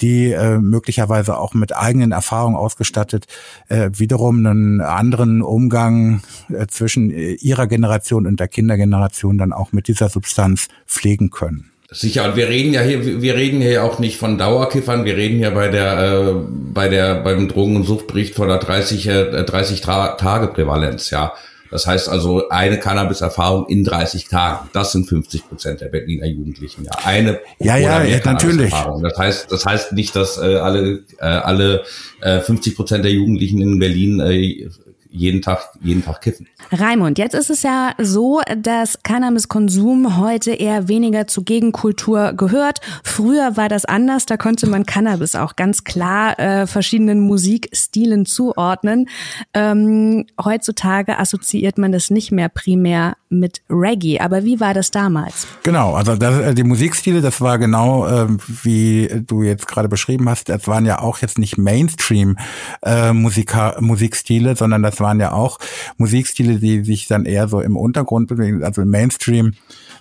die 0.00 0.32
äh, 0.32 0.58
möglicherweise 0.58 1.38
auch 1.38 1.54
mit 1.54 1.76
eigenen 1.76 2.12
Erfahrungen 2.12 2.56
ausgestattet 2.56 3.26
äh, 3.68 3.90
wiederum 3.92 4.44
einen 4.44 4.80
anderen 4.80 5.42
Umgang 5.42 6.22
äh, 6.48 6.66
zwischen 6.66 7.10
äh, 7.10 7.32
ihrer 7.34 7.66
Generation 7.66 8.26
und 8.26 8.40
der 8.40 8.48
Kindergeneration 8.48 9.38
dann 9.38 9.52
auch 9.52 9.72
mit 9.72 9.88
dieser 9.88 10.08
Substanz 10.08 10.68
pflegen 10.86 11.30
können. 11.30 11.70
Sicher, 11.90 12.26
und 12.26 12.36
wir 12.36 12.48
reden 12.48 12.74
ja 12.74 12.82
hier, 12.82 13.22
wir 13.22 13.34
reden 13.34 13.62
hier 13.62 13.82
auch 13.82 13.98
nicht 13.98 14.18
von 14.18 14.36
Dauerkiffern, 14.36 15.06
wir 15.06 15.16
reden 15.16 15.40
ja 15.40 15.48
bei 15.48 15.68
der, 15.68 15.98
äh, 15.98 16.34
bei 16.74 16.88
der, 16.88 17.22
beim 17.22 17.48
Drogen- 17.48 17.76
und 17.76 17.84
Suchtbericht 17.84 18.34
von 18.34 18.48
der 18.48 18.58
30, 18.58 19.08
äh, 19.08 19.44
30 19.44 19.80
Tage 19.80 20.48
Prävalenz, 20.48 21.08
ja. 21.08 21.32
Das 21.70 21.86
heißt 21.86 22.08
also 22.08 22.48
eine 22.48 22.78
Cannabis-Erfahrung 22.78 23.66
in 23.68 23.84
30 23.84 24.28
Tagen. 24.28 24.68
Das 24.72 24.92
sind 24.92 25.06
50 25.06 25.48
Prozent 25.48 25.80
der 25.80 25.88
Berliner 25.88 26.26
Jugendlichen. 26.26 26.84
Ja, 26.84 26.92
eine 27.04 27.40
ja, 27.58 27.76
ja, 27.76 28.02
ja 28.02 28.20
natürlich. 28.24 28.70
Das 28.70 29.18
heißt, 29.18 29.52
das 29.52 29.66
heißt 29.66 29.92
nicht, 29.92 30.16
dass 30.16 30.38
äh, 30.38 30.56
alle 30.56 31.04
äh, 31.18 31.24
alle 31.24 31.84
äh, 32.20 32.40
50 32.40 32.76
Prozent 32.76 33.04
der 33.04 33.12
Jugendlichen 33.12 33.60
in 33.60 33.78
Berlin 33.78 34.20
äh, 34.20 34.68
jeden 35.10 35.42
Tag, 35.42 35.70
jeden 35.80 36.04
Tag 36.04 36.20
kiffen. 36.20 36.46
Raimund, 36.70 37.18
jetzt 37.18 37.34
ist 37.34 37.50
es 37.50 37.62
ja 37.62 37.92
so, 37.98 38.40
dass 38.56 39.02
Cannabiskonsum 39.02 40.18
heute 40.18 40.52
eher 40.52 40.88
weniger 40.88 41.26
zur 41.26 41.44
Gegenkultur 41.44 42.32
gehört. 42.34 42.80
Früher 43.02 43.56
war 43.56 43.68
das 43.68 43.84
anders, 43.84 44.26
da 44.26 44.36
konnte 44.36 44.68
man 44.68 44.84
Cannabis 44.84 45.34
auch 45.34 45.56
ganz 45.56 45.84
klar 45.84 46.38
äh, 46.38 46.66
verschiedenen 46.66 47.20
Musikstilen 47.20 48.26
zuordnen. 48.26 49.08
Ähm, 49.54 50.26
heutzutage 50.42 51.18
assoziiert 51.18 51.78
man 51.78 51.92
das 51.92 52.10
nicht 52.10 52.32
mehr 52.32 52.48
primär 52.48 53.16
mit 53.30 53.62
Reggae. 53.70 54.20
Aber 54.20 54.44
wie 54.44 54.60
war 54.60 54.74
das 54.74 54.90
damals? 54.90 55.46
Genau, 55.62 55.94
also 55.94 56.16
das, 56.16 56.38
äh, 56.38 56.54
die 56.54 56.64
Musikstile, 56.64 57.20
das 57.20 57.40
war 57.40 57.58
genau 57.58 58.06
äh, 58.06 58.26
wie 58.62 59.08
du 59.26 59.42
jetzt 59.42 59.66
gerade 59.66 59.88
beschrieben 59.88 60.28
hast, 60.28 60.48
das 60.48 60.66
waren 60.66 60.86
ja 60.86 61.00
auch 61.00 61.18
jetzt 61.18 61.38
nicht 61.38 61.58
Mainstream 61.58 62.36
äh, 62.82 63.12
Musika 63.12 63.76
Musikstile, 63.80 64.56
sondern 64.56 64.82
das 64.82 64.97
waren 65.00 65.20
ja 65.20 65.32
auch 65.32 65.58
Musikstile, 65.96 66.58
die 66.58 66.84
sich 66.84 67.06
dann 67.06 67.24
eher 67.24 67.48
so 67.48 67.60
im 67.60 67.76
Untergrund 67.76 68.28
bewegen, 68.28 68.64
also 68.64 68.82
im 68.82 68.90
Mainstream 68.90 69.54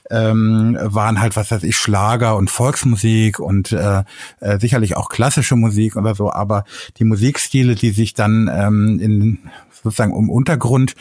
ähm, 0.10 0.78
waren 0.82 1.20
halt, 1.20 1.36
was 1.36 1.52
weiß 1.52 1.64
ich, 1.64 1.76
Schlager 1.76 2.38
und 2.38 2.50
Volksmusik 2.50 3.40
und 3.40 3.72
äh, 3.72 4.04
äh, 4.40 4.60
sicherlich 4.60 4.96
auch 4.96 5.10
klassische 5.10 5.56
Musik 5.56 5.96
oder 5.96 6.16
so, 6.16 6.32
aber 6.32 6.64
die 6.98 7.04
Musikstile, 7.04 7.76
die 7.76 7.92
sich 7.92 8.14
dann 8.14 8.50
ähm, 8.54 9.00
in 9.02 9.40
sozusagen 9.84 10.16
im 10.16 10.30
Untergrund 10.30 10.96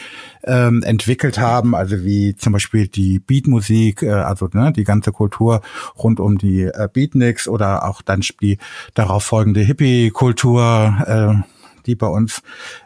ähm, 0.44 0.82
entwickelt 0.82 1.38
haben, 1.38 1.74
also 1.74 2.04
wie 2.04 2.36
zum 2.36 2.52
Beispiel 2.52 2.88
die 2.88 3.18
Beatmusik, 3.18 4.02
äh, 4.02 4.10
also 4.10 4.48
ne, 4.52 4.72
die 4.72 4.84
ganze 4.84 5.12
Kultur 5.12 5.62
rund 5.98 6.20
um 6.20 6.38
die 6.38 6.62
äh, 6.62 6.88
Beatniks 6.92 7.48
oder 7.48 7.88
auch 7.88 8.02
dann 8.02 8.20
die 8.40 8.58
darauf 8.94 9.24
folgende 9.24 9.60
Hippie-Kultur, 9.60 11.44
äh, 11.44 11.55
die 11.86 11.94
bei 11.94 12.06
uns 12.06 12.42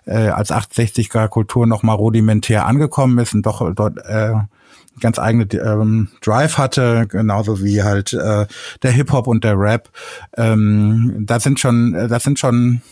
äh, 0.07 0.29
als 0.29 0.51
68er 0.51 1.29
Kultur 1.29 1.67
nochmal 1.67 1.97
rudimentär 1.97 2.67
angekommen 2.67 3.19
ist 3.19 3.35
und 3.35 3.47
doch 3.47 3.75
dort 3.75 3.99
äh, 3.99 4.35
ganz 5.01 5.19
eigene 5.19 5.45
ähm, 5.55 6.09
Drive 6.21 6.59
hatte, 6.59 7.07
genauso 7.09 7.63
wie 7.63 7.83
halt 7.83 8.13
äh, 8.13 8.47
der 8.83 8.91
Hip 8.91 9.13
Hop 9.13 9.27
und 9.27 9.45
der 9.45 9.59
Rap. 9.59 9.89
Ähm, 10.37 11.25
da 11.27 11.41
sind 11.41 11.59
schon, 11.59 12.09
das 12.09 12.23
sind 12.23 12.39
schon 12.39 12.83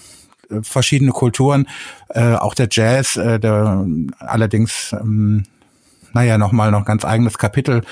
verschiedene 0.63 1.13
Kulturen, 1.13 1.69
äh, 2.09 2.35
auch 2.35 2.55
der 2.55 2.69
Jazz, 2.71 3.17
äh, 3.17 3.39
der 3.39 3.85
allerdings 4.19 4.95
ähm, 4.99 5.45
naja, 6.15 6.39
nochmal 6.39 6.71
noch 6.71 6.85
ganz 6.85 7.05
eigenes 7.05 7.39
Kapitel 7.39 7.83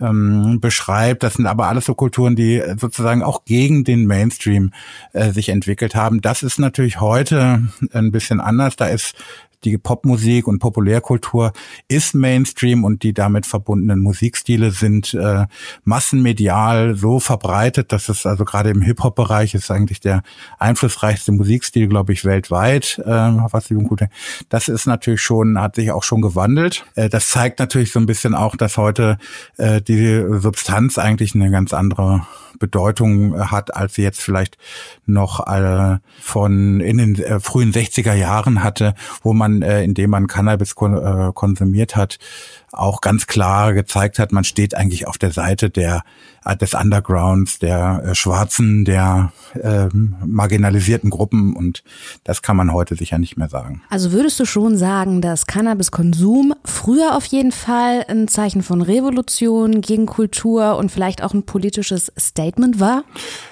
ähm, 0.00 0.60
beschreibt. 0.60 1.22
Das 1.22 1.34
sind 1.34 1.46
aber 1.46 1.68
alles 1.68 1.86
so 1.86 1.94
Kulturen, 1.94 2.36
die 2.36 2.62
sozusagen 2.76 3.22
auch 3.22 3.44
gegen 3.44 3.84
den 3.84 4.06
Mainstream 4.06 4.72
äh, 5.12 5.30
sich 5.32 5.48
entwickelt 5.48 5.94
haben. 5.94 6.20
Das 6.20 6.42
ist 6.42 6.58
natürlich 6.58 7.00
heute 7.00 7.62
ein 7.92 8.12
bisschen 8.12 8.40
anders. 8.40 8.76
Da 8.76 8.86
ist 8.86 9.14
die 9.64 9.78
Popmusik 9.78 10.46
und 10.46 10.58
Populärkultur 10.58 11.52
ist 11.88 12.14
Mainstream 12.14 12.84
und 12.84 13.02
die 13.02 13.12
damit 13.12 13.46
verbundenen 13.46 14.00
Musikstile 14.00 14.70
sind 14.70 15.14
äh, 15.14 15.46
massenmedial 15.84 16.94
so 16.94 17.20
verbreitet, 17.20 17.92
dass 17.92 18.08
es 18.08 18.26
also 18.26 18.44
gerade 18.44 18.70
im 18.70 18.82
Hip-Hop-Bereich 18.82 19.54
ist 19.54 19.70
eigentlich 19.70 20.00
der 20.00 20.22
einflussreichste 20.58 21.32
Musikstil, 21.32 21.88
glaube 21.88 22.12
ich, 22.12 22.24
weltweit, 22.24 23.00
äh, 23.04 23.10
was 23.10 23.66
die 23.66 23.74
gute. 23.74 24.08
Das 24.48 24.68
ist 24.68 24.86
natürlich 24.86 25.22
schon, 25.22 25.60
hat 25.60 25.76
sich 25.76 25.90
auch 25.90 26.02
schon 26.02 26.22
gewandelt. 26.22 26.84
Äh, 26.94 27.08
das 27.08 27.28
zeigt 27.28 27.58
natürlich 27.58 27.92
so 27.92 27.98
ein 27.98 28.06
bisschen 28.06 28.34
auch, 28.34 28.56
dass 28.56 28.76
heute 28.76 29.18
äh, 29.56 29.80
die 29.80 30.24
Substanz 30.38 30.98
eigentlich 30.98 31.34
eine 31.34 31.50
ganz 31.50 31.72
andere 31.72 32.26
Bedeutung 32.58 33.34
äh, 33.34 33.38
hat, 33.38 33.74
als 33.74 33.94
sie 33.94 34.02
jetzt 34.02 34.20
vielleicht 34.20 34.58
noch 35.06 35.46
äh, 35.46 35.98
von 36.20 36.80
in 36.80 36.98
den 36.98 37.14
äh, 37.16 37.40
frühen 37.40 37.72
60er 37.72 38.14
Jahren 38.14 38.62
hatte, 38.62 38.94
wo 39.22 39.32
man, 39.32 39.47
äh, 39.62 39.82
indem 39.82 40.10
man 40.10 40.26
Cannabis 40.26 40.74
kon 40.74 40.94
äh, 40.94 41.32
konsumiert 41.34 41.96
hat, 41.96 42.18
auch 42.72 43.00
ganz 43.00 43.26
klar 43.26 43.72
gezeigt 43.72 44.18
hat, 44.18 44.32
man 44.32 44.44
steht 44.44 44.74
eigentlich 44.74 45.06
auf 45.06 45.18
der 45.18 45.32
Seite 45.32 45.70
der 45.70 46.02
des 46.56 46.74
Undergrounds, 46.74 47.58
der 47.58 48.02
äh, 48.04 48.14
Schwarzen, 48.14 48.84
der 48.84 49.32
äh, 49.54 49.88
marginalisierten 49.92 51.10
Gruppen 51.10 51.54
und 51.54 51.82
das 52.24 52.42
kann 52.42 52.56
man 52.56 52.72
heute 52.72 52.94
sicher 52.94 53.18
nicht 53.18 53.36
mehr 53.36 53.48
sagen. 53.48 53.82
Also 53.90 54.12
würdest 54.12 54.38
du 54.40 54.44
schon 54.44 54.76
sagen, 54.76 55.20
dass 55.20 55.46
Cannabiskonsum 55.46 56.54
früher 56.64 57.16
auf 57.16 57.24
jeden 57.26 57.52
Fall 57.52 58.04
ein 58.08 58.28
Zeichen 58.28 58.62
von 58.62 58.82
Revolution 58.82 59.80
gegen 59.80 60.06
Kultur 60.06 60.76
und 60.76 60.90
vielleicht 60.90 61.22
auch 61.22 61.34
ein 61.34 61.44
politisches 61.44 62.12
Statement 62.18 62.80
war? 62.80 63.04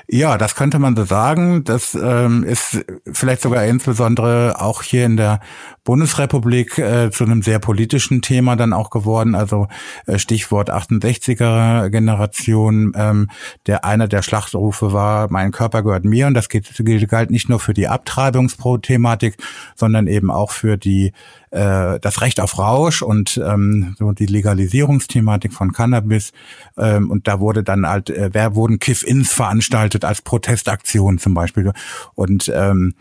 Ja, 0.09 0.39
das 0.39 0.55
könnte 0.55 0.79
man 0.79 0.95
so 0.97 1.05
sagen. 1.05 1.65
Das 1.65 1.95
ähm, 1.95 2.45
ist 2.45 2.85
vielleicht 3.11 3.43
sogar 3.43 3.65
insbesondere 3.65 4.61
auch 4.61 4.83
hier 4.83 5.05
in 5.05 5.17
der 5.17 5.41
Bundesrepublik 5.87 6.77
äh, 6.79 7.11
zu 7.11 7.25
einem 7.25 7.41
sehr 7.41 7.61
politischen 7.61 8.21
Thema 8.21 8.57
dann 8.57 8.75
auch 8.75 8.91
geworden. 8.91 9.35
Also 9.35 9.69
äh, 10.07 10.19
Stichwort 10.19 10.71
68er 10.71 11.89
Generation. 11.89 12.93
Ähm, 12.95 13.31
der 13.67 13.87
einer 13.87 14.09
der 14.09 14.21
Schlachtrufe 14.21 14.93
war: 14.93 15.31
Mein 15.31 15.53
Körper 15.53 15.83
gehört 15.83 16.05
mir. 16.05 16.27
Und 16.27 16.35
das 16.35 16.51
gilt, 16.51 17.09
galt 17.09 17.31
nicht 17.31 17.49
nur 17.49 17.61
für 17.61 17.73
die 17.73 17.89
Abtreibungsthematik, 17.89 19.37
sondern 19.77 20.09
eben 20.09 20.31
auch 20.31 20.51
für 20.51 20.77
die 20.77 21.13
äh, 21.53 22.01
das 22.01 22.21
Recht 22.21 22.41
auf 22.41 22.59
Rausch 22.59 23.03
und 23.03 23.41
ähm, 23.43 23.95
so 23.99 24.13
die 24.13 24.27
Legalisierungsthematik 24.27 25.53
von 25.53 25.73
Cannabis. 25.73 26.33
Ähm, 26.77 27.11
und 27.11 27.29
da 27.29 27.41
wurde 27.41 27.63
dann 27.63 27.87
halt, 27.87 28.11
äh, 28.11 28.31
wer 28.33 28.57
wurden 28.57 28.81
Kiff-Ins 28.81 29.33
veranstaltet 29.33 30.05
als 30.05 30.21
Protestaktion 30.21 31.19
zum 31.19 31.35
Beispiel. 31.35 31.73
Und 32.15 32.53
ähm, 32.53 32.95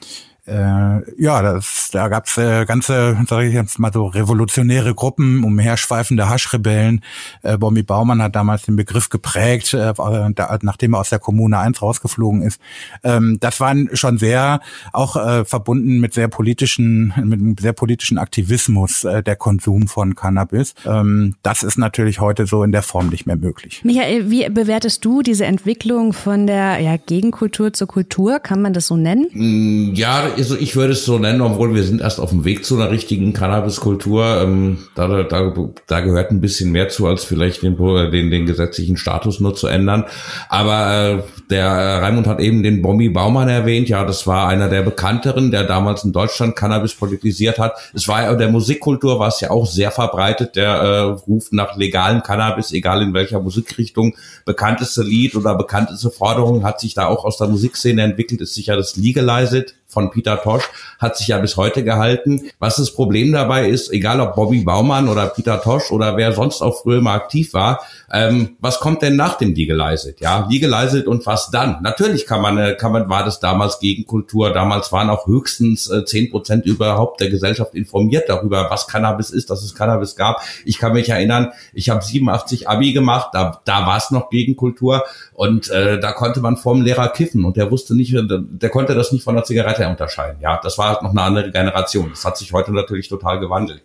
äh, 0.47 1.21
ja, 1.21 1.41
das, 1.41 1.89
da 1.91 2.07
gab's 2.07 2.37
äh, 2.37 2.65
ganze, 2.65 3.17
sage 3.27 3.47
ich 3.47 3.53
jetzt 3.53 3.79
mal 3.79 3.91
so, 3.91 4.05
revolutionäre 4.05 4.93
Gruppen, 4.93 5.43
umherschweifende 5.43 6.29
Haschrebellen. 6.29 7.01
Äh, 7.41 7.57
Bommi 7.57 7.81
Baumann 7.81 8.21
hat 8.21 8.35
damals 8.35 8.63
den 8.63 8.75
Begriff 8.75 9.09
geprägt, 9.09 9.73
äh, 9.73 9.93
da, 9.95 10.59
nachdem 10.61 10.93
er 10.93 10.99
aus 10.99 11.09
der 11.09 11.19
Kommune 11.19 11.57
1 11.57 11.81
rausgeflogen 11.81 12.43
ist. 12.43 12.61
Ähm, 13.03 13.37
das 13.39 13.59
waren 13.59 13.89
schon 13.93 14.17
sehr, 14.17 14.59
auch 14.93 15.15
äh, 15.15 15.45
verbunden 15.45 15.99
mit 15.99 16.13
sehr 16.13 16.27
politischen, 16.27 17.13
mit 17.23 17.59
sehr 17.59 17.73
politischen 17.73 18.17
Aktivismus, 18.19 19.03
äh, 19.03 19.23
der 19.23 19.35
Konsum 19.35 19.87
von 19.87 20.13
Cannabis. 20.13 20.75
Ähm, 20.85 21.35
das 21.41 21.63
ist 21.63 21.77
natürlich 21.77 22.19
heute 22.19 22.45
so 22.45 22.63
in 22.63 22.71
der 22.71 22.83
Form 22.83 23.07
nicht 23.09 23.25
mehr 23.25 23.35
möglich. 23.35 23.81
Michael, 23.83 24.29
wie 24.29 24.47
bewertest 24.49 25.03
du 25.03 25.23
diese 25.23 25.45
Entwicklung 25.45 26.13
von 26.13 26.45
der 26.45 26.79
ja, 26.79 26.97
Gegenkultur 26.97 27.73
zur 27.73 27.87
Kultur? 27.87 28.39
Kann 28.39 28.61
man 28.61 28.73
das 28.73 28.87
so 28.87 28.95
nennen? 28.95 29.27
Mm, 29.33 29.95
ja, 29.95 30.34
also 30.37 30.57
ich 30.57 30.75
würde 30.75 30.93
es 30.93 31.05
so 31.05 31.17
nennen, 31.19 31.41
obwohl 31.41 31.73
wir 31.73 31.83
sind 31.83 32.01
erst 32.01 32.19
auf 32.19 32.29
dem 32.29 32.45
Weg 32.45 32.65
zu 32.65 32.75
einer 32.75 32.91
richtigen 32.91 33.33
Cannabiskultur. 33.33 34.41
Ähm, 34.41 34.77
da, 34.95 35.07
da, 35.23 35.51
da 35.87 35.99
gehört 36.01 36.31
ein 36.31 36.41
bisschen 36.41 36.71
mehr 36.71 36.89
zu, 36.89 37.07
als 37.07 37.23
vielleicht 37.23 37.63
den, 37.63 37.77
den, 37.77 38.31
den 38.31 38.45
gesetzlichen 38.45 38.97
Status 38.97 39.39
nur 39.39 39.55
zu 39.55 39.67
ändern. 39.67 40.05
Aber 40.49 41.19
äh, 41.19 41.23
der 41.49 41.67
Raimund 41.67 42.27
hat 42.27 42.39
eben 42.39 42.63
den 42.63 42.81
Bombi 42.81 43.09
Baumann 43.09 43.49
erwähnt. 43.49 43.89
Ja, 43.89 44.05
das 44.05 44.27
war 44.27 44.47
einer 44.47 44.69
der 44.69 44.81
bekannteren, 44.81 45.51
der 45.51 45.63
damals 45.63 46.03
in 46.03 46.11
Deutschland 46.11 46.55
Cannabis 46.55 46.93
politisiert 46.93 47.59
hat. 47.59 47.73
Es 47.93 48.07
war 48.07 48.23
ja 48.23 48.35
der 48.35 48.49
Musikkultur 48.49 49.19
war 49.19 49.29
es 49.29 49.39
ja 49.41 49.49
auch 49.49 49.65
sehr 49.65 49.91
verbreitet. 49.91 50.55
Der 50.55 50.69
äh, 50.69 50.99
ruft 51.27 51.53
nach 51.53 51.75
legalen 51.75 52.23
Cannabis, 52.23 52.71
egal 52.71 53.01
in 53.01 53.13
welcher 53.13 53.39
Musikrichtung. 53.39 54.15
Bekannteste 54.45 55.03
Lied 55.03 55.35
oder 55.35 55.55
bekannteste 55.55 56.11
Forderung 56.11 56.63
hat 56.63 56.79
sich 56.79 56.93
da 56.93 57.07
auch 57.07 57.25
aus 57.25 57.37
der 57.37 57.47
Musikszene 57.47 58.03
entwickelt, 58.03 58.41
ist 58.41 58.53
sicher 58.53 58.75
das 58.75 58.95
Legalize 58.95 59.57
It 59.57 59.75
von 59.95 60.11
Peter 60.11 60.43
Tosch 60.43 60.69
hat 60.99 61.17
sich 61.17 61.29
ja 61.29 61.37
bis 61.39 61.55
heute 61.55 61.83
gehalten. 61.83 62.49
Was 62.59 62.75
das 62.75 62.93
Problem 62.93 63.31
dabei 63.31 63.69
ist, 63.69 63.91
egal 63.91 64.19
ob 64.19 64.35
Bobby 64.35 64.59
Baumann 64.59 65.07
oder 65.07 65.27
Peter 65.27 65.61
Tosch 65.61 65.89
oder 65.89 66.17
wer 66.17 66.33
sonst 66.33 66.61
auch 66.61 66.81
früher 66.81 67.01
mal 67.01 67.15
aktiv 67.15 67.53
war, 67.53 67.81
ähm, 68.11 68.57
was 68.59 68.79
kommt 68.79 69.01
denn 69.01 69.15
nach 69.15 69.37
dem 69.37 69.55
Legalized? 69.55 70.19
Ja, 70.19 70.47
Legalized 70.49 71.07
und 71.07 71.25
was 71.25 71.49
dann? 71.49 71.81
Natürlich 71.81 72.25
kann 72.25 72.41
man, 72.41 72.57
äh, 72.57 72.75
kann 72.75 72.91
man, 72.91 73.09
war 73.09 73.23
das 73.23 73.39
damals 73.39 73.79
Gegenkultur. 73.79 74.51
Damals 74.51 74.91
waren 74.91 75.09
auch 75.09 75.27
höchstens 75.27 75.89
zehn 76.05 76.25
äh, 76.25 76.29
Prozent 76.29 76.65
überhaupt 76.65 77.21
der 77.21 77.29
Gesellschaft 77.29 77.73
informiert 77.73 78.25
darüber, 78.27 78.67
was 78.69 78.87
Cannabis 78.87 79.29
ist, 79.29 79.49
dass 79.49 79.63
es 79.63 79.75
Cannabis 79.75 80.17
gab. 80.17 80.41
Ich 80.65 80.77
kann 80.77 80.91
mich 80.91 81.07
erinnern, 81.07 81.53
ich 81.73 81.89
habe 81.89 82.03
87 82.03 82.67
Abi 82.67 82.91
gemacht, 82.91 83.29
da, 83.31 83.61
da 83.63 83.87
war 83.87 83.97
es 83.97 84.11
noch 84.11 84.29
Gegenkultur 84.29 85.03
und 85.33 85.69
äh, 85.69 85.99
da 85.99 86.11
konnte 86.11 86.41
man 86.41 86.57
vom 86.57 86.81
Lehrer 86.81 87.07
kiffen 87.09 87.45
und 87.45 87.55
der 87.55 87.71
wusste 87.71 87.95
nicht, 87.95 88.13
der 88.15 88.69
konnte 88.69 88.93
das 88.93 89.11
nicht 89.11 89.23
von 89.23 89.35
der 89.35 89.45
Zigarette 89.45 89.84
unterscheiden. 89.89 90.39
Ja, 90.41 90.59
das 90.61 90.77
war 90.77 90.89
halt 90.89 91.01
noch 91.01 91.11
eine 91.11 91.21
andere 91.21 91.51
Generation. 91.51 92.09
Das 92.11 92.25
hat 92.25 92.37
sich 92.37 92.53
heute 92.53 92.73
natürlich 92.73 93.09
total 93.09 93.39
gewandelt. 93.39 93.81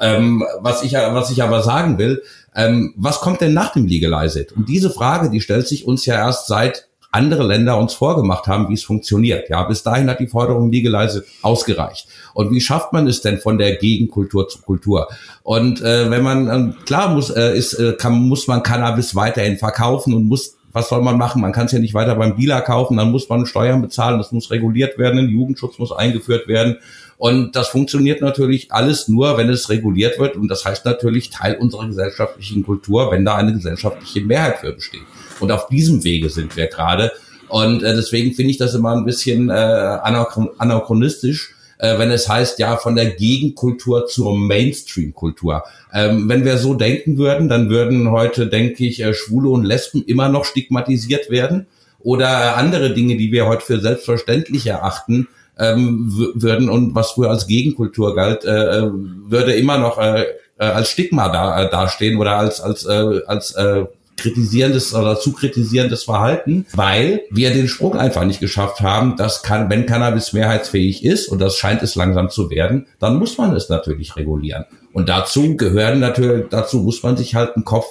Ähm, 0.00 0.44
was 0.60 0.82
ich 0.82 0.92
was 0.94 1.30
ich 1.30 1.42
aber 1.42 1.62
sagen 1.62 1.98
will, 1.98 2.22
ähm, 2.54 2.94
was 2.96 3.20
kommt 3.20 3.40
denn 3.40 3.54
nach 3.54 3.72
dem 3.72 3.86
Legalize 3.86 4.40
It? 4.40 4.52
Und 4.52 4.68
diese 4.68 4.90
Frage, 4.90 5.30
die 5.30 5.40
stellt 5.40 5.66
sich 5.68 5.86
uns 5.86 6.06
ja 6.06 6.16
erst 6.16 6.46
seit 6.46 6.88
andere 7.14 7.44
Länder 7.44 7.78
uns 7.78 7.94
vorgemacht 7.94 8.48
haben, 8.48 8.68
wie 8.68 8.74
es 8.74 8.82
funktioniert. 8.82 9.48
Ja, 9.48 9.62
bis 9.62 9.84
dahin 9.84 10.10
hat 10.10 10.18
die 10.18 10.26
Forderung 10.26 10.72
Legalize 10.72 11.24
ausgereicht. 11.42 12.08
Und 12.34 12.50
wie 12.50 12.60
schafft 12.60 12.92
man 12.92 13.06
es 13.06 13.20
denn 13.20 13.38
von 13.38 13.56
der 13.56 13.76
Gegenkultur 13.76 14.48
zu 14.48 14.60
Kultur? 14.62 15.08
Und 15.44 15.80
äh, 15.80 16.10
wenn 16.10 16.24
man 16.24 16.48
äh, 16.48 16.84
klar 16.84 17.14
muss, 17.14 17.30
äh, 17.30 17.56
ist, 17.56 17.74
äh, 17.74 17.92
kann, 17.92 18.14
muss 18.14 18.48
man 18.48 18.64
Cannabis 18.64 19.14
weiterhin 19.14 19.58
verkaufen 19.58 20.12
und 20.12 20.24
muss 20.24 20.56
was 20.74 20.88
soll 20.88 21.02
man 21.02 21.16
machen? 21.16 21.40
Man 21.40 21.52
kann 21.52 21.66
es 21.66 21.72
ja 21.72 21.78
nicht 21.78 21.94
weiter 21.94 22.16
beim 22.16 22.36
Dealer 22.36 22.60
kaufen, 22.60 22.96
dann 22.96 23.12
muss 23.12 23.28
man 23.28 23.46
Steuern 23.46 23.80
bezahlen, 23.80 24.18
das 24.18 24.32
muss 24.32 24.50
reguliert 24.50 24.98
werden, 24.98 25.28
Jugendschutz 25.28 25.78
muss 25.78 25.92
eingeführt 25.92 26.48
werden. 26.48 26.78
Und 27.16 27.54
das 27.54 27.68
funktioniert 27.68 28.20
natürlich 28.20 28.72
alles 28.72 29.06
nur, 29.06 29.38
wenn 29.38 29.48
es 29.48 29.70
reguliert 29.70 30.18
wird. 30.18 30.34
Und 30.34 30.48
das 30.48 30.64
heißt 30.64 30.84
natürlich 30.84 31.30
Teil 31.30 31.56
unserer 31.56 31.86
gesellschaftlichen 31.86 32.64
Kultur, 32.64 33.12
wenn 33.12 33.24
da 33.24 33.36
eine 33.36 33.52
gesellschaftliche 33.52 34.22
Mehrheit 34.22 34.58
für 34.58 34.72
besteht. 34.72 35.02
Und 35.38 35.52
auf 35.52 35.68
diesem 35.68 36.02
Wege 36.02 36.28
sind 36.28 36.56
wir 36.56 36.66
gerade. 36.66 37.12
Und 37.48 37.84
äh, 37.84 37.94
deswegen 37.94 38.34
finde 38.34 38.50
ich 38.50 38.58
das 38.58 38.74
immer 38.74 38.96
ein 38.96 39.04
bisschen 39.04 39.50
äh, 39.50 39.52
anachronistisch, 39.52 41.53
äh, 41.78 41.98
wenn 41.98 42.10
es 42.10 42.28
heißt, 42.28 42.58
ja, 42.58 42.76
von 42.76 42.96
der 42.96 43.10
Gegenkultur 43.10 44.06
zur 44.06 44.36
Mainstream-Kultur. 44.36 45.64
Ähm, 45.92 46.28
wenn 46.28 46.44
wir 46.44 46.58
so 46.58 46.74
denken 46.74 47.18
würden, 47.18 47.48
dann 47.48 47.70
würden 47.70 48.10
heute, 48.10 48.46
denke 48.46 48.84
ich, 48.84 49.00
äh, 49.02 49.14
Schwule 49.14 49.48
und 49.48 49.64
Lesben 49.64 50.04
immer 50.04 50.28
noch 50.28 50.44
stigmatisiert 50.44 51.30
werden 51.30 51.66
oder 52.00 52.56
andere 52.56 52.92
Dinge, 52.92 53.16
die 53.16 53.32
wir 53.32 53.46
heute 53.46 53.64
für 53.64 53.80
selbstverständlich 53.80 54.66
erachten, 54.66 55.28
ähm, 55.58 56.12
würden 56.34 56.68
und 56.68 56.94
was 56.94 57.12
früher 57.12 57.30
als 57.30 57.46
Gegenkultur 57.46 58.14
galt, 58.14 58.44
äh, 58.44 58.78
äh 58.78 58.90
würde 58.92 59.54
immer 59.54 59.78
noch 59.78 59.98
äh, 59.98 60.24
äh, 60.58 60.64
als 60.64 60.90
Stigma 60.90 61.28
da, 61.28 61.62
äh, 61.62 61.70
dastehen 61.70 62.18
oder 62.18 62.36
als 62.36 62.60
als 62.60 62.84
äh, 62.84 63.20
als 63.26 63.52
äh, 63.52 63.84
kritisierendes 64.16 64.94
oder 64.94 65.18
zu 65.18 65.32
kritisierendes 65.32 66.04
Verhalten, 66.04 66.66
weil 66.74 67.22
wir 67.30 67.52
den 67.52 67.68
Sprung 67.68 67.96
einfach 67.96 68.24
nicht 68.24 68.40
geschafft 68.40 68.80
haben, 68.80 69.16
dass 69.16 69.42
kann, 69.42 69.70
wenn 69.70 69.86
Cannabis 69.86 70.32
mehrheitsfähig 70.32 71.04
ist, 71.04 71.28
und 71.28 71.40
das 71.40 71.56
scheint 71.56 71.82
es 71.82 71.94
langsam 71.94 72.30
zu 72.30 72.50
werden, 72.50 72.86
dann 72.98 73.18
muss 73.18 73.38
man 73.38 73.54
es 73.54 73.68
natürlich 73.68 74.16
regulieren. 74.16 74.64
Und 74.92 75.08
dazu 75.08 75.56
gehören 75.56 76.00
natürlich, 76.00 76.46
dazu 76.50 76.78
muss 76.78 77.02
man 77.02 77.16
sich 77.16 77.34
halt 77.34 77.56
einen 77.56 77.64
Kopf 77.64 77.86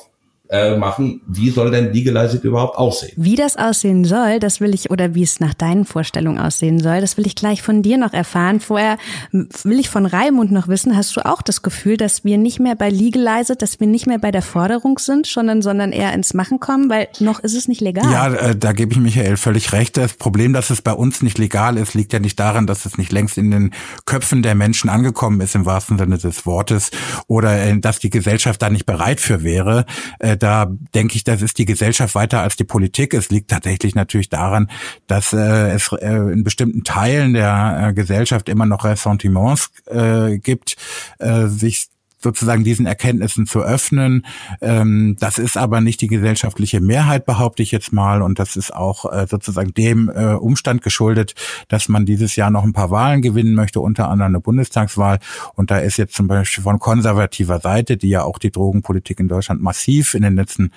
äh, 0.50 0.76
machen, 0.76 1.22
wie 1.26 1.50
soll 1.50 1.72
denn 1.72 1.94
Legalized 1.94 2.44
überhaupt 2.44 2.78
aussehen? 2.78 3.14
Wie 3.16 3.36
das 3.36 3.56
aussehen 3.56 4.04
soll, 4.04 4.40
das 4.40 4.60
will 4.60 4.74
ich, 4.74 4.92
oder 4.92 5.16
wie 5.16 5.24
es 5.24 5.40
nach 5.40 5.54
deinen 5.54 5.86
Vorstellungen 5.86 6.38
aussehen 6.38 6.80
soll, 6.80 7.00
das 7.00 7.18
will 7.18 7.26
ich 7.26 7.36
gleich 7.36 7.62
von 7.62 7.82
dir 7.82 7.98
noch 7.98 8.12
erfahren. 8.12 8.60
Vorher 8.60 8.98
will 9.32 9.80
ich 9.80 9.90
von 9.90 10.06
Raimund 10.06 10.52
noch 10.52 10.68
wissen, 10.68 10.98
hast 10.98 11.16
du 11.16 11.26
auch 11.26 11.42
das 11.42 11.62
Gefühl, 11.62 11.96
dass 11.96 12.26
wir 12.26 12.38
nicht 12.38 12.60
mehr 12.60 12.76
bei 12.76 12.90
Legalized, 12.90 13.62
dass 13.62 13.80
wir 13.80 13.88
nicht 13.88 14.06
mehr 14.06 14.20
bei 14.20 14.32
der 14.32 14.42
Forderung 14.42 15.00
sind, 15.00 15.28
sondern, 15.28 15.62
sondern 15.62 15.94
eher 15.94 16.14
ins 16.14 16.34
Machen 16.34 16.60
kommen, 16.60 16.90
weil 16.90 17.08
noch 17.20 17.40
ist 17.40 17.56
es 17.56 17.70
nicht 17.70 17.80
legal? 17.80 18.12
Ja, 18.12 18.34
äh, 18.34 18.56
da 18.56 18.74
gebe 18.74 18.92
ich 18.92 19.00
Michael 19.00 19.38
völlig 19.38 19.72
recht. 19.72 19.96
Das 19.96 20.14
Problem, 20.14 20.52
dass 20.52 20.70
es 20.70 20.82
bei 20.82 20.94
uns 20.94 21.22
nicht 21.22 21.38
legal 21.38 21.78
ist, 21.78 21.94
liegt 21.94 22.12
ja 22.12 22.20
nicht 22.20 22.38
daran, 22.38 22.68
dass 22.68 22.86
es 22.86 22.98
nicht 22.98 23.14
längst 23.14 23.38
in 23.38 23.50
den 23.50 23.74
Köpfen 24.06 24.44
der 24.44 24.56
Menschen 24.56 24.90
angekommen 24.90 25.40
ist, 25.40 25.56
im 25.56 25.66
wahrsten 25.66 25.98
Sinne 25.98 26.18
des 26.18 26.46
Wortes, 26.46 26.92
oder 27.28 27.64
äh, 27.64 27.80
dass 27.80 28.00
die 28.00 28.10
Gesellschaft 28.10 28.62
da 28.62 28.70
nicht 28.70 28.86
bereit 28.86 29.22
für 29.22 29.42
wäre. 29.42 29.86
Äh, 30.20 30.33
da 30.38 30.72
denke 30.94 31.16
ich, 31.16 31.24
das 31.24 31.42
ist 31.42 31.58
die 31.58 31.66
Gesellschaft 31.66 32.16
weiter 32.16 32.42
als 32.42 32.56
die 32.56 32.64
Politik. 32.64 33.14
Es 33.14 33.30
liegt 33.30 33.52
tatsächlich 33.52 33.96
natürlich 33.96 34.30
daran, 34.30 34.70
dass 35.08 35.34
äh, 35.34 35.72
es 35.72 35.92
äh, 35.92 36.16
in 36.32 36.44
bestimmten 36.44 36.84
Teilen 36.84 37.34
der 37.34 37.90
äh, 37.90 37.94
Gesellschaft 37.94 38.50
immer 38.50 38.66
noch 38.66 38.86
Ressentiments 38.86 39.72
äh, 39.88 40.38
gibt, 40.38 40.76
äh, 41.20 41.48
sich 41.48 41.88
sozusagen 42.24 42.64
diesen 42.64 42.86
Erkenntnissen 42.86 43.46
zu 43.46 43.62
öffnen. 43.62 44.26
Ähm, 44.62 45.16
das 45.20 45.38
ist 45.38 45.58
aber 45.58 45.82
nicht 45.82 46.02
die 46.02 46.08
gesellschaftliche 46.08 46.82
Mehrheit, 46.82 47.26
behaupte 47.26 47.62
ich 47.62 47.72
jetzt 47.72 47.94
mal. 47.94 48.22
Und 48.22 48.40
das 48.40 48.56
ist 48.56 48.74
auch 48.74 49.12
äh, 49.12 49.28
sozusagen 49.30 49.74
dem 49.74 50.10
äh, 50.10 50.34
Umstand 50.34 50.82
geschuldet, 50.82 51.36
dass 51.68 51.90
man 51.90 52.06
dieses 52.06 52.36
Jahr 52.36 52.50
noch 52.50 52.64
ein 52.64 52.74
paar 52.74 52.92
Wahlen 52.92 53.22
gewinnen 53.22 53.54
möchte, 53.54 53.80
unter 53.80 54.10
anderem 54.10 54.32
eine 54.32 54.40
Bundestagswahl. 54.40 55.20
Und 55.56 55.70
da 55.72 55.78
ist 55.78 55.98
jetzt 55.98 56.16
zum 56.16 56.28
Beispiel 56.28 56.64
von 56.64 56.80
konservativer 56.80 57.60
Seite, 57.60 57.98
die 57.98 58.10
ja 58.10 58.24
auch 58.24 58.40
die 58.40 58.52
Drogenpolitik 58.52 59.20
in 59.20 59.28
Deutschland 59.28 59.62
massiv 59.62 60.14
in 60.14 60.24
den 60.24 60.36
letzten 60.36 60.72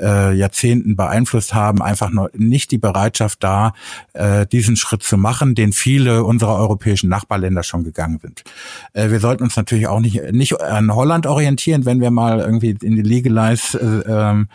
äh, 0.00 0.34
Jahrzehnten 0.34 0.96
beeinflusst 0.96 1.54
haben, 1.54 1.82
einfach 1.82 2.10
noch 2.10 2.28
nicht 2.34 2.70
die 2.70 2.78
Bereitschaft 2.78 3.42
da, 3.42 3.72
äh, 4.14 4.46
diesen 4.46 4.76
Schritt 4.76 5.02
zu 5.02 5.16
machen, 5.16 5.54
den 5.54 5.72
viele 5.72 6.24
unserer 6.24 6.56
europäischen 6.56 7.08
Nachbarländer 7.08 7.62
schon 7.62 7.84
gegangen 7.84 8.18
sind. 8.20 8.44
Äh, 8.92 9.10
wir 9.10 9.20
sollten 9.20 9.44
uns 9.44 9.56
natürlich 9.56 9.86
auch 9.86 10.00
nicht, 10.00 10.32
nicht 10.32 10.60
an 10.60 10.87
Holland 10.94 11.26
orientieren, 11.26 11.84
wenn 11.84 12.00
wir 12.00 12.10
mal 12.10 12.40
irgendwie 12.40 12.76
in 12.82 12.96
die 12.96 13.02
Legalize 13.02 13.78
äh, 13.78 14.10
ähm, 14.10 14.48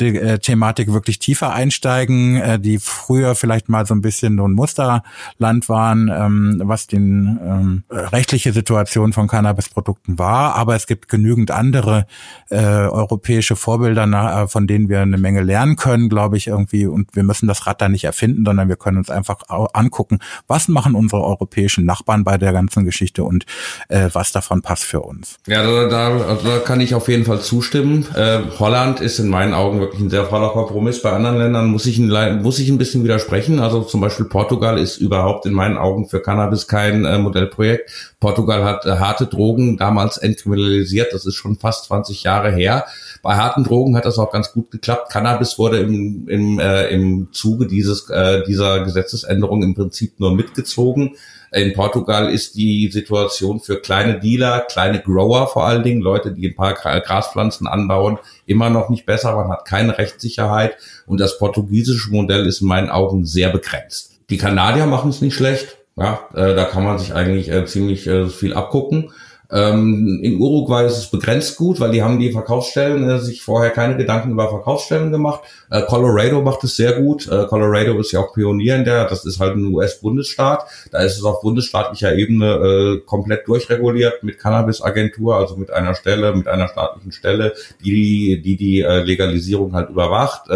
die 0.00 0.16
äh, 0.16 0.38
Thematik 0.38 0.92
wirklich 0.92 1.18
tiefer 1.18 1.52
einsteigen, 1.52 2.36
äh, 2.36 2.58
die 2.58 2.78
früher 2.78 3.34
vielleicht 3.34 3.68
mal 3.68 3.86
so 3.86 3.94
ein 3.94 4.00
bisschen 4.00 4.36
so 4.38 4.46
ein 4.46 4.52
Musterland 4.52 5.68
waren, 5.68 6.08
ähm, 6.08 6.62
was 6.64 6.86
die 6.86 6.96
ähm, 6.96 7.84
rechtliche 7.90 8.52
Situation 8.52 9.12
von 9.12 9.28
Cannabisprodukten 9.28 10.18
war. 10.18 10.54
Aber 10.54 10.74
es 10.74 10.86
gibt 10.86 11.08
genügend 11.08 11.50
andere 11.50 12.06
äh, 12.48 12.56
europäische 12.56 13.56
Vorbilder, 13.56 14.06
na, 14.06 14.42
äh, 14.42 14.48
von 14.48 14.66
denen 14.66 14.88
wir 14.88 15.00
eine 15.00 15.18
Menge 15.18 15.42
lernen 15.42 15.76
können, 15.76 16.08
glaube 16.08 16.36
ich, 16.36 16.46
irgendwie. 16.46 16.86
Und 16.86 17.14
wir 17.14 17.22
müssen 17.22 17.46
das 17.46 17.66
Rad 17.66 17.80
da 17.80 17.88
nicht 17.88 18.04
erfinden, 18.04 18.44
sondern 18.44 18.68
wir 18.68 18.76
können 18.76 18.98
uns 18.98 19.10
einfach 19.10 19.38
angucken, 19.48 20.18
was 20.46 20.68
machen 20.68 20.94
unsere 20.94 21.22
europäischen 21.22 21.84
Nachbarn 21.84 22.24
bei 22.24 22.38
der 22.38 22.52
ganzen 22.52 22.84
Geschichte 22.84 23.24
und 23.24 23.44
äh, 23.88 24.08
was 24.12 24.32
davon 24.32 24.62
passt 24.62 24.84
für 24.84 25.00
uns. 25.00 25.38
Ja, 25.46 25.62
da, 25.62 25.88
da, 25.88 26.38
da 26.42 26.58
kann 26.58 26.80
ich 26.80 26.94
auf 26.94 27.08
jeden 27.08 27.24
Fall 27.24 27.40
zustimmen. 27.40 28.06
Äh, 28.14 28.40
Holland 28.58 29.00
ist 29.00 29.18
in 29.18 29.28
meinen 29.28 29.54
Augen 29.54 29.80
wirklich 29.90 30.06
ein 30.06 30.10
sehr 30.10 30.24
voller 30.24 30.50
Kompromiss. 30.50 31.02
Bei 31.02 31.10
anderen 31.10 31.38
Ländern 31.38 31.66
muss 31.66 31.84
ich, 31.86 31.98
ein, 31.98 32.42
muss 32.42 32.60
ich 32.60 32.68
ein 32.68 32.78
bisschen 32.78 33.02
widersprechen. 33.02 33.58
Also 33.58 33.82
zum 33.82 34.00
Beispiel 34.00 34.26
Portugal 34.26 34.78
ist 34.78 34.98
überhaupt 34.98 35.46
in 35.46 35.52
meinen 35.52 35.78
Augen 35.78 36.08
für 36.08 36.22
Cannabis 36.22 36.68
kein 36.68 37.04
äh, 37.04 37.18
Modellprojekt. 37.18 38.14
Portugal 38.20 38.64
hat 38.64 38.86
äh, 38.86 38.98
harte 38.98 39.26
Drogen 39.26 39.76
damals 39.76 40.16
entkriminalisiert. 40.16 41.12
Das 41.12 41.26
ist 41.26 41.34
schon 41.34 41.56
fast 41.56 41.86
20 41.86 42.22
Jahre 42.22 42.52
her. 42.52 42.86
Bei 43.22 43.36
harten 43.36 43.64
Drogen 43.64 43.96
hat 43.96 44.06
das 44.06 44.18
auch 44.18 44.32
ganz 44.32 44.52
gut 44.52 44.70
geklappt. 44.70 45.12
Cannabis 45.12 45.58
wurde 45.58 45.78
im, 45.78 46.26
im, 46.28 46.58
äh, 46.58 46.88
im 46.88 47.28
Zuge 47.32 47.66
dieses, 47.66 48.08
äh, 48.08 48.42
dieser 48.44 48.80
Gesetzesänderung 48.84 49.62
im 49.62 49.74
Prinzip 49.74 50.18
nur 50.18 50.34
mitgezogen. 50.34 51.16
In 51.52 51.72
Portugal 51.72 52.30
ist 52.30 52.54
die 52.54 52.90
Situation 52.92 53.58
für 53.58 53.80
kleine 53.80 54.20
Dealer, 54.20 54.60
kleine 54.60 55.00
Grower 55.00 55.48
vor 55.48 55.66
allen 55.66 55.82
Dingen, 55.82 56.00
Leute, 56.00 56.32
die 56.32 56.48
ein 56.48 56.54
paar 56.54 56.74
Graspflanzen 56.74 57.66
anbauen, 57.66 58.18
immer 58.46 58.70
noch 58.70 58.88
nicht 58.88 59.04
besser. 59.04 59.34
Man 59.34 59.48
hat 59.48 59.64
keine 59.64 59.98
Rechtssicherheit 59.98 60.76
und 61.06 61.18
das 61.18 61.38
portugiesische 61.38 62.10
Modell 62.12 62.46
ist 62.46 62.60
in 62.60 62.68
meinen 62.68 62.88
Augen 62.88 63.26
sehr 63.26 63.50
begrenzt. 63.50 64.12
Die 64.30 64.38
Kanadier 64.38 64.86
machen 64.86 65.10
es 65.10 65.20
nicht 65.20 65.34
schlecht. 65.34 65.78
Ja, 65.96 66.20
äh, 66.34 66.54
da 66.54 66.64
kann 66.64 66.84
man 66.84 66.98
sich 66.98 67.14
eigentlich 67.14 67.50
äh, 67.50 67.66
ziemlich 67.66 68.06
äh, 68.06 68.28
viel 68.28 68.54
abgucken. 68.54 69.10
Ähm, 69.52 70.20
in 70.22 70.40
Uruguay 70.40 70.86
ist 70.86 70.98
es 70.98 71.10
begrenzt 71.10 71.56
gut, 71.56 71.80
weil 71.80 71.90
die 71.90 72.02
haben 72.02 72.18
die 72.18 72.30
Verkaufsstellen 72.30 73.08
äh, 73.08 73.18
sich 73.18 73.42
vorher 73.42 73.70
keine 73.70 73.96
Gedanken 73.96 74.30
über 74.30 74.48
Verkaufsstellen 74.48 75.10
gemacht. 75.10 75.40
Äh, 75.70 75.82
Colorado 75.82 76.40
macht 76.42 76.62
es 76.64 76.76
sehr 76.76 77.00
gut. 77.00 77.26
Äh, 77.26 77.46
Colorado 77.46 77.98
ist 77.98 78.12
ja 78.12 78.20
auch 78.20 78.32
Pionier 78.32 78.76
in 78.76 78.84
der, 78.84 79.06
das 79.06 79.24
ist 79.24 79.40
halt 79.40 79.56
ein 79.56 79.66
US-Bundesstaat. 79.66 80.66
Da 80.92 81.00
ist 81.00 81.16
es 81.16 81.24
auf 81.24 81.40
bundesstaatlicher 81.40 82.14
Ebene 82.14 82.46
äh, 82.46 83.00
komplett 83.06 83.48
durchreguliert 83.48 84.22
mit 84.22 84.38
Cannabis-Agentur, 84.38 85.36
also 85.36 85.56
mit 85.56 85.72
einer 85.72 85.94
Stelle, 85.94 86.34
mit 86.34 86.46
einer 86.46 86.68
staatlichen 86.68 87.12
Stelle, 87.12 87.54
die 87.84 88.40
die, 88.40 88.56
die 88.56 88.80
äh, 88.80 89.02
Legalisierung 89.02 89.74
halt 89.74 89.90
überwacht. 89.90 90.48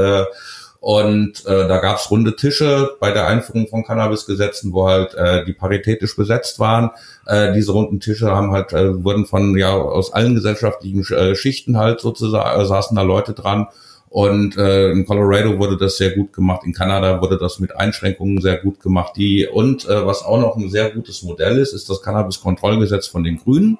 Und 0.84 1.46
äh, 1.46 1.66
da 1.66 1.78
gab's 1.78 2.10
runde 2.10 2.36
Tische 2.36 2.90
bei 3.00 3.10
der 3.10 3.26
Einführung 3.26 3.68
von 3.68 3.84
Cannabis-Gesetzen, 3.84 4.74
wo 4.74 4.86
halt 4.86 5.14
äh, 5.14 5.42
die 5.42 5.54
paritätisch 5.54 6.14
besetzt 6.14 6.58
waren. 6.58 6.90
Äh, 7.24 7.54
diese 7.54 7.72
runden 7.72 8.00
Tische 8.00 8.30
haben 8.30 8.52
halt 8.52 8.74
äh, 8.74 9.02
wurden 9.02 9.24
von 9.24 9.56
ja 9.56 9.72
aus 9.72 10.12
allen 10.12 10.34
gesellschaftlichen 10.34 11.02
äh, 11.14 11.34
Schichten 11.36 11.78
halt 11.78 12.00
sozusagen 12.00 12.60
äh, 12.60 12.66
saßen 12.66 12.94
da 12.94 13.00
Leute 13.00 13.32
dran. 13.32 13.68
Und 14.10 14.58
äh, 14.58 14.90
in 14.90 15.06
Colorado 15.06 15.58
wurde 15.58 15.78
das 15.78 15.96
sehr 15.96 16.10
gut 16.10 16.34
gemacht, 16.34 16.66
in 16.66 16.74
Kanada 16.74 17.22
wurde 17.22 17.38
das 17.38 17.60
mit 17.60 17.74
Einschränkungen 17.74 18.42
sehr 18.42 18.58
gut 18.58 18.80
gemacht. 18.80 19.14
Die 19.16 19.46
und 19.46 19.88
äh, 19.88 20.04
was 20.04 20.22
auch 20.22 20.38
noch 20.38 20.54
ein 20.54 20.68
sehr 20.68 20.90
gutes 20.90 21.22
Modell 21.22 21.56
ist, 21.60 21.72
ist 21.72 21.88
das 21.88 22.02
Cannabis-Kontrollgesetz 22.02 23.06
von 23.06 23.24
den 23.24 23.38
Grünen. 23.38 23.78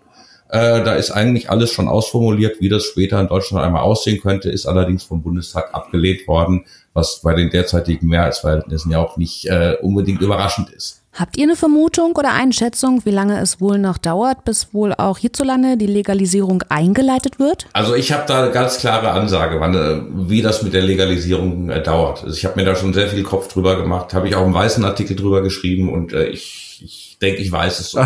Äh, 0.49 0.85
da 0.85 0.95
ist 0.95 1.11
eigentlich 1.11 1.51
alles 1.51 1.73
schon 1.73 1.89
ausformuliert, 1.89 2.61
wie 2.61 2.69
das 2.69 2.85
später 2.85 3.21
in 3.21 3.29
Deutschland 3.29 3.65
einmal 3.65 3.83
aussehen 3.83 4.21
könnte, 4.21 4.51
ist 4.51 4.67
allerdings 4.67 5.03
vom 5.03 5.23
Bundestag 5.23 5.75
abgelehnt 5.75 6.29
worden, 6.29 6.65
was 6.95 7.21
bei 7.21 7.35
den 7.35 7.51
derzeitigen 7.51 8.09
Mehrheitsverhältnissen 8.09 8.91
ja 8.91 8.99
auch 8.99 9.17
nicht 9.17 9.47
äh, 9.47 9.77
unbedingt 9.83 10.23
überraschend 10.23 10.71
ist. 10.71 11.04
Habt 11.17 11.37
ihr 11.37 11.45
eine 11.45 11.55
Vermutung 11.55 12.17
oder 12.17 12.33
Einschätzung, 12.33 13.03
wie 13.05 13.13
lange 13.13 13.41
es 13.41 13.61
wohl 13.61 13.79
noch 13.79 13.99
dauert, 13.99 14.45
bis 14.45 14.75
wohl 14.75 14.93
auch 14.95 15.19
hierzulande 15.19 15.77
die 15.77 15.87
Legalisierung 15.87 16.65
eingeleitet 16.69 17.39
wird? 17.39 17.67
Also 17.73 17.95
ich 17.95 18.11
habe 18.13 18.25
da 18.27 18.43
eine 18.43 18.51
ganz 18.51 18.79
klare 18.79 19.13
Ansage, 19.13 19.61
wann, 19.61 19.75
äh, 19.75 20.29
wie 20.29 20.43
das 20.43 20.65
mit 20.65 20.75
der 20.75 20.83
Legalisierung 20.83 21.71
äh, 21.71 21.81
dauert. 21.81 22.25
Also 22.25 22.37
ich 22.37 22.45
habe 22.45 22.59
mir 22.59 22.67
da 22.67 22.75
schon 22.75 22.93
sehr 22.93 23.07
viel 23.07 23.23
Kopf 23.23 23.47
drüber 23.47 23.81
gemacht, 23.81 24.13
habe 24.13 24.27
ich 24.27 24.35
auch 24.35 24.43
einen 24.43 24.55
weißen 24.55 24.85
Artikel 24.85 25.15
drüber 25.15 25.41
geschrieben 25.41 25.89
und 25.89 26.13
äh, 26.13 26.27
ich, 26.27 26.83
ich 26.85 27.19
denke, 27.23 27.43
ich 27.43 27.53
weiß 27.53 27.79
es. 27.79 27.93
So. 27.93 28.01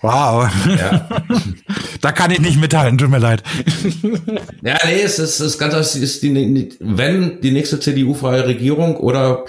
Wow. 0.00 0.48
Ja. 0.78 1.08
da 2.00 2.12
kann 2.12 2.30
ich 2.30 2.40
nicht 2.40 2.58
mitteilen, 2.58 2.96
tut 2.96 3.10
mir 3.10 3.18
leid. 3.18 3.42
ja, 4.62 4.78
nee, 4.86 5.02
es 5.04 5.18
ist, 5.18 5.40
es 5.40 5.40
ist 5.40 5.58
ganz, 5.58 5.74
es 5.74 5.94
ist 5.94 6.22
die, 6.22 6.70
wenn 6.80 7.42
die 7.42 7.50
nächste 7.50 7.78
CDU-freie 7.78 8.46
Regierung 8.46 8.96
oder 8.96 9.44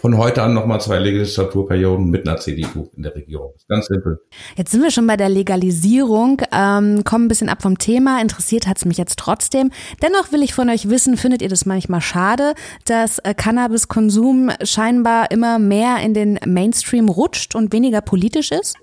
von 0.00 0.16
heute 0.16 0.42
an 0.42 0.54
nochmal 0.54 0.80
zwei 0.80 0.98
Legislaturperioden 0.98 2.08
mit 2.08 2.26
einer 2.26 2.38
CDU 2.38 2.88
in 2.96 3.02
der 3.02 3.14
Regierung. 3.14 3.52
Ganz 3.68 3.86
simpel. 3.86 4.20
Jetzt 4.56 4.70
sind 4.70 4.82
wir 4.82 4.90
schon 4.90 5.06
bei 5.06 5.18
der 5.18 5.28
Legalisierung, 5.28 6.40
ähm, 6.50 7.04
kommen 7.04 7.26
ein 7.26 7.28
bisschen 7.28 7.50
ab 7.50 7.62
vom 7.62 7.76
Thema. 7.76 8.20
Interessiert 8.20 8.66
hat's 8.66 8.86
mich 8.86 8.96
jetzt 8.96 9.18
trotzdem. 9.18 9.70
Dennoch 10.02 10.32
will 10.32 10.42
ich 10.42 10.54
von 10.54 10.70
euch 10.70 10.88
wissen, 10.88 11.18
findet 11.18 11.42
ihr 11.42 11.50
das 11.50 11.66
manchmal 11.66 12.00
schade, 12.00 12.54
dass 12.86 13.18
äh, 13.18 13.34
Cannabiskonsum 13.34 14.50
scheinbar 14.62 15.30
immer 15.30 15.58
mehr 15.58 15.98
in 15.98 16.14
den 16.14 16.38
Mainstream 16.46 17.10
rutscht 17.10 17.54
und 17.54 17.72
weniger 17.72 18.00
politisch 18.00 18.50
ist? 18.50 18.76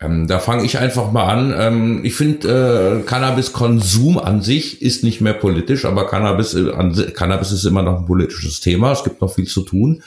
Ähm, 0.00 0.26
da 0.26 0.38
fange 0.40 0.64
ich 0.64 0.78
einfach 0.78 1.12
mal 1.12 1.26
an. 1.26 1.54
Ähm, 1.56 2.00
ich 2.04 2.14
finde, 2.14 3.02
äh, 3.02 3.06
Cannabiskonsum 3.06 4.18
an 4.18 4.42
sich 4.42 4.82
ist 4.82 5.04
nicht 5.04 5.20
mehr 5.20 5.34
politisch, 5.34 5.84
aber 5.84 6.08
Cannabis, 6.08 6.54
äh, 6.54 6.72
an, 6.72 6.92
Cannabis 7.14 7.52
ist 7.52 7.64
immer 7.66 7.82
noch 7.82 8.00
ein 8.00 8.06
politisches 8.06 8.60
Thema. 8.60 8.92
Es 8.92 9.04
gibt 9.04 9.20
noch 9.20 9.32
viel 9.32 9.46
zu 9.46 9.62
tun. 9.62 10.02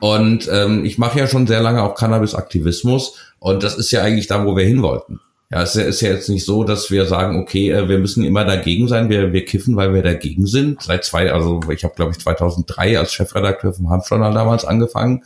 Und 0.00 0.48
ähm, 0.52 0.84
ich 0.84 0.98
mache 0.98 1.18
ja 1.18 1.26
schon 1.26 1.46
sehr 1.46 1.60
lange 1.60 1.82
auch 1.82 1.94
Cannabis-Aktivismus 1.94 3.16
und 3.40 3.62
das 3.62 3.76
ist 3.76 3.90
ja 3.90 4.02
eigentlich 4.02 4.26
da, 4.26 4.44
wo 4.44 4.56
wir 4.56 4.64
hin 4.64 4.82
wollten. 4.82 5.20
Ja, 5.50 5.62
es 5.62 5.76
ist 5.76 6.02
ja 6.02 6.10
jetzt 6.10 6.28
nicht 6.28 6.44
so, 6.44 6.62
dass 6.62 6.90
wir 6.90 7.06
sagen, 7.06 7.40
okay, 7.40 7.70
äh, 7.70 7.88
wir 7.88 7.98
müssen 7.98 8.22
immer 8.22 8.44
dagegen 8.44 8.86
sein, 8.86 9.08
wir, 9.08 9.32
wir 9.32 9.44
kiffen, 9.46 9.76
weil 9.76 9.94
wir 9.94 10.02
dagegen 10.02 10.46
sind. 10.46 10.82
Seit 10.82 11.04
zwei, 11.04 11.32
also 11.32 11.60
ich 11.72 11.84
habe 11.84 11.94
glaube 11.94 12.12
ich 12.12 12.18
2003 12.18 12.98
als 12.98 13.12
Chefredakteur 13.14 13.72
vom 13.72 13.88
Hanfjournal 13.88 14.34
damals 14.34 14.66
angefangen. 14.66 15.24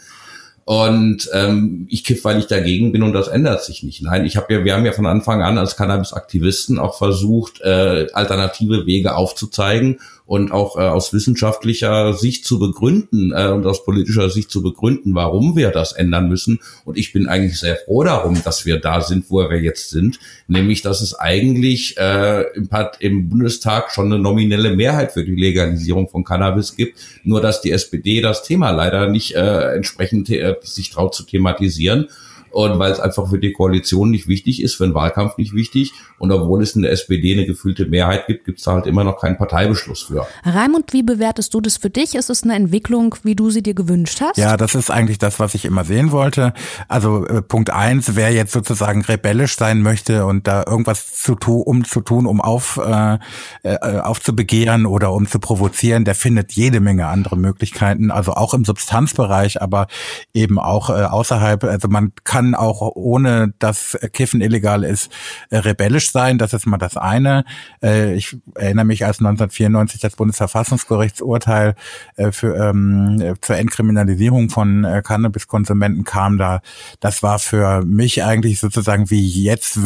Und 0.64 1.28
ähm, 1.32 1.86
ich 1.90 2.04
kiff, 2.04 2.24
weil 2.24 2.38
ich 2.38 2.46
dagegen 2.46 2.92
bin 2.92 3.02
und 3.02 3.14
das 3.14 3.26
ändert 3.26 3.64
sich 3.64 3.82
nicht. 3.82 4.00
Nein, 4.02 4.24
ich 4.24 4.36
habe 4.36 4.54
ja, 4.54 4.64
wir 4.64 4.74
haben 4.74 4.86
ja 4.86 4.92
von 4.92 5.06
Anfang 5.06 5.42
an 5.42 5.58
als 5.58 5.76
Cannabis-Aktivisten 5.76 6.78
auch 6.78 6.96
versucht, 6.96 7.60
äh, 7.62 8.06
alternative 8.12 8.86
Wege 8.86 9.16
aufzuzeigen 9.16 9.98
und 10.32 10.50
auch 10.50 10.78
äh, 10.78 10.80
aus 10.80 11.12
wissenschaftlicher 11.12 12.14
Sicht 12.14 12.46
zu 12.46 12.58
begründen 12.58 13.32
äh, 13.36 13.48
und 13.48 13.66
aus 13.66 13.84
politischer 13.84 14.30
Sicht 14.30 14.50
zu 14.50 14.62
begründen, 14.62 15.14
warum 15.14 15.56
wir 15.56 15.68
das 15.68 15.92
ändern 15.92 16.26
müssen. 16.26 16.60
Und 16.86 16.96
ich 16.96 17.12
bin 17.12 17.28
eigentlich 17.28 17.60
sehr 17.60 17.76
froh 17.76 18.02
darum, 18.02 18.42
dass 18.42 18.64
wir 18.64 18.80
da 18.80 19.02
sind, 19.02 19.26
wo 19.28 19.40
wir 19.40 19.60
jetzt 19.60 19.90
sind, 19.90 20.18
nämlich 20.48 20.80
dass 20.80 21.02
es 21.02 21.12
eigentlich 21.12 21.98
äh, 21.98 22.44
im, 22.54 22.70
im 23.00 23.28
Bundestag 23.28 23.90
schon 23.90 24.06
eine 24.06 24.18
nominelle 24.18 24.74
Mehrheit 24.74 25.12
für 25.12 25.22
die 25.22 25.36
Legalisierung 25.36 26.08
von 26.08 26.24
Cannabis 26.24 26.76
gibt, 26.76 26.98
nur 27.24 27.42
dass 27.42 27.60
die 27.60 27.70
SPD 27.70 28.22
das 28.22 28.42
Thema 28.42 28.70
leider 28.70 29.10
nicht 29.10 29.34
äh, 29.34 29.74
entsprechend 29.74 30.30
äh, 30.30 30.56
sich 30.62 30.88
traut 30.88 31.14
zu 31.14 31.24
thematisieren 31.24 32.08
und 32.52 32.78
weil 32.78 32.92
es 32.92 33.00
einfach 33.00 33.28
für 33.28 33.38
die 33.38 33.52
Koalition 33.52 34.10
nicht 34.10 34.28
wichtig 34.28 34.62
ist, 34.62 34.74
für 34.74 34.84
den 34.84 34.94
Wahlkampf 34.94 35.36
nicht 35.38 35.54
wichtig. 35.54 35.92
Und 36.18 36.30
obwohl 36.30 36.62
es 36.62 36.76
in 36.76 36.82
der 36.82 36.92
SPD 36.92 37.32
eine 37.32 37.46
gefühlte 37.46 37.86
Mehrheit 37.86 38.26
gibt, 38.26 38.44
gibt 38.44 38.58
es 38.58 38.64
da 38.64 38.72
halt 38.72 38.86
immer 38.86 39.04
noch 39.04 39.20
keinen 39.20 39.36
Parteibeschluss 39.36 40.02
für. 40.02 40.26
Raimund, 40.44 40.92
wie 40.92 41.02
bewertest 41.02 41.52
du 41.54 41.60
das 41.60 41.76
für 41.76 41.90
dich? 41.90 42.14
Ist 42.14 42.30
es 42.30 42.42
eine 42.44 42.54
Entwicklung, 42.54 43.14
wie 43.22 43.34
du 43.34 43.50
sie 43.50 43.62
dir 43.62 43.74
gewünscht 43.74 44.20
hast? 44.20 44.36
Ja, 44.36 44.56
das 44.56 44.74
ist 44.74 44.90
eigentlich 44.90 45.18
das, 45.18 45.40
was 45.40 45.54
ich 45.54 45.64
immer 45.64 45.84
sehen 45.84 46.12
wollte. 46.12 46.52
Also 46.88 47.26
äh, 47.26 47.42
Punkt 47.42 47.70
eins, 47.70 48.14
wer 48.14 48.32
jetzt 48.32 48.52
sozusagen 48.52 49.02
rebellisch 49.02 49.56
sein 49.56 49.82
möchte 49.82 50.26
und 50.26 50.46
da 50.46 50.64
irgendwas 50.66 51.14
zu 51.14 51.34
tun, 51.34 51.62
um 51.64 51.84
zu 51.84 52.00
tun, 52.00 52.26
um 52.26 52.40
auf, 52.40 52.80
äh, 52.84 53.18
äh, 53.62 53.98
aufzubegehren 53.98 54.86
oder 54.86 55.12
um 55.12 55.26
zu 55.26 55.38
provozieren, 55.38 56.04
der 56.04 56.14
findet 56.14 56.52
jede 56.52 56.80
Menge 56.80 57.06
andere 57.06 57.36
Möglichkeiten, 57.36 58.10
also 58.10 58.32
auch 58.34 58.54
im 58.54 58.64
Substanzbereich, 58.64 59.62
aber 59.62 59.86
eben 60.34 60.58
auch 60.58 60.90
äh, 60.90 61.04
außerhalb. 61.04 61.64
Also 61.64 61.88
man 61.88 62.12
kann 62.24 62.41
kann 62.42 62.54
auch 62.54 62.80
ohne 62.94 63.54
dass 63.58 63.96
Kiffen 64.12 64.40
illegal 64.40 64.84
ist, 64.84 65.10
äh, 65.50 65.58
rebellisch 65.58 66.10
sein. 66.10 66.38
Das 66.38 66.52
ist 66.52 66.66
mal 66.66 66.78
das 66.78 66.96
eine. 66.96 67.44
Äh, 67.82 68.14
ich 68.14 68.36
erinnere 68.54 68.84
mich, 68.84 69.04
als 69.04 69.18
1994 69.18 70.00
das 70.00 70.16
Bundesverfassungsgerichtsurteil 70.16 71.74
äh, 72.16 72.32
für, 72.32 72.56
ähm, 72.56 73.36
zur 73.40 73.56
Entkriminalisierung 73.56 74.50
von 74.50 74.86
Cannabiskonsumenten 75.04 76.04
kam, 76.04 76.38
da 76.38 76.60
das 77.00 77.22
war 77.22 77.38
für 77.38 77.84
mich 77.84 78.24
eigentlich 78.24 78.58
sozusagen 78.58 79.10
wie 79.10 79.26
jetzt 79.42 79.78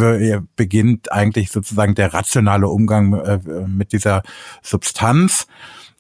beginnt 0.57 1.13
eigentlich 1.13 1.51
sozusagen 1.51 1.95
der 1.95 2.15
rationale 2.15 2.69
Umgang 2.69 3.67
mit 3.67 3.93
dieser 3.93 4.23
Substanz. 4.63 5.47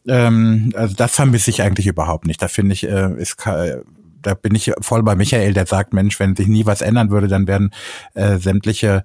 Ähm, 0.06 0.72
also 0.74 0.94
das 0.94 1.14
vermisse 1.14 1.50
ich 1.50 1.62
eigentlich 1.62 1.86
überhaupt 1.86 2.26
nicht. 2.26 2.40
Da 2.40 2.48
finde 2.48 2.72
ich, 2.74 2.84
ist 2.84 3.36
da 4.26 4.34
bin 4.34 4.56
ich 4.56 4.72
voll 4.80 5.04
bei 5.04 5.14
Michael, 5.14 5.52
der 5.52 5.66
sagt, 5.66 5.92
Mensch, 5.92 6.18
wenn 6.18 6.34
sich 6.34 6.48
nie 6.48 6.66
was 6.66 6.80
ändern 6.80 7.10
würde, 7.10 7.28
dann 7.28 7.46
werden 7.46 7.70
äh, 8.14 8.38
sämtliche 8.38 9.04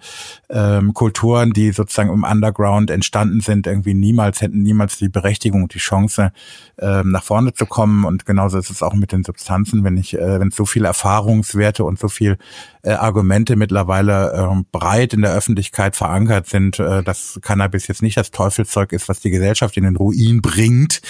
ähm, 0.49 0.95
Kulturen, 0.95 1.53
die 1.53 1.71
sozusagen 1.71 2.11
im 2.11 2.23
Underground 2.23 2.89
entstanden 2.89 3.39
sind, 3.39 3.67
irgendwie 3.67 3.93
niemals, 3.93 4.41
hätten 4.41 4.63
niemals 4.63 4.97
die 4.97 5.09
Berechtigung 5.09 5.67
die 5.67 5.77
Chance, 5.77 6.31
ähm, 6.79 7.11
nach 7.11 7.23
vorne 7.23 7.53
zu 7.53 7.67
kommen. 7.67 8.03
Und 8.03 8.25
genauso 8.25 8.57
ist 8.57 8.71
es 8.71 8.81
auch 8.81 8.95
mit 8.95 9.11
den 9.11 9.23
Substanzen, 9.23 9.83
wenn 9.83 9.95
ich, 9.95 10.17
äh, 10.17 10.39
wenn 10.39 10.49
so 10.49 10.65
viele 10.65 10.87
Erfahrungswerte 10.87 11.83
und 11.83 11.99
so 11.99 12.07
viel 12.07 12.39
äh, 12.81 12.93
Argumente 12.93 13.55
mittlerweile 13.55 14.33
äh, 14.33 14.63
breit 14.71 15.13
in 15.13 15.21
der 15.21 15.33
Öffentlichkeit 15.33 15.95
verankert 15.95 16.47
sind, 16.47 16.79
äh, 16.79 17.03
dass 17.03 17.39
Cannabis 17.43 17.87
jetzt 17.87 18.01
nicht 18.01 18.17
das 18.17 18.31
Teufelszeug 18.31 18.91
ist, 18.91 19.07
was 19.07 19.19
die 19.19 19.29
Gesellschaft 19.29 19.77
in 19.77 19.83
den 19.83 19.95
Ruin 19.95 20.41
bringt, 20.41 21.01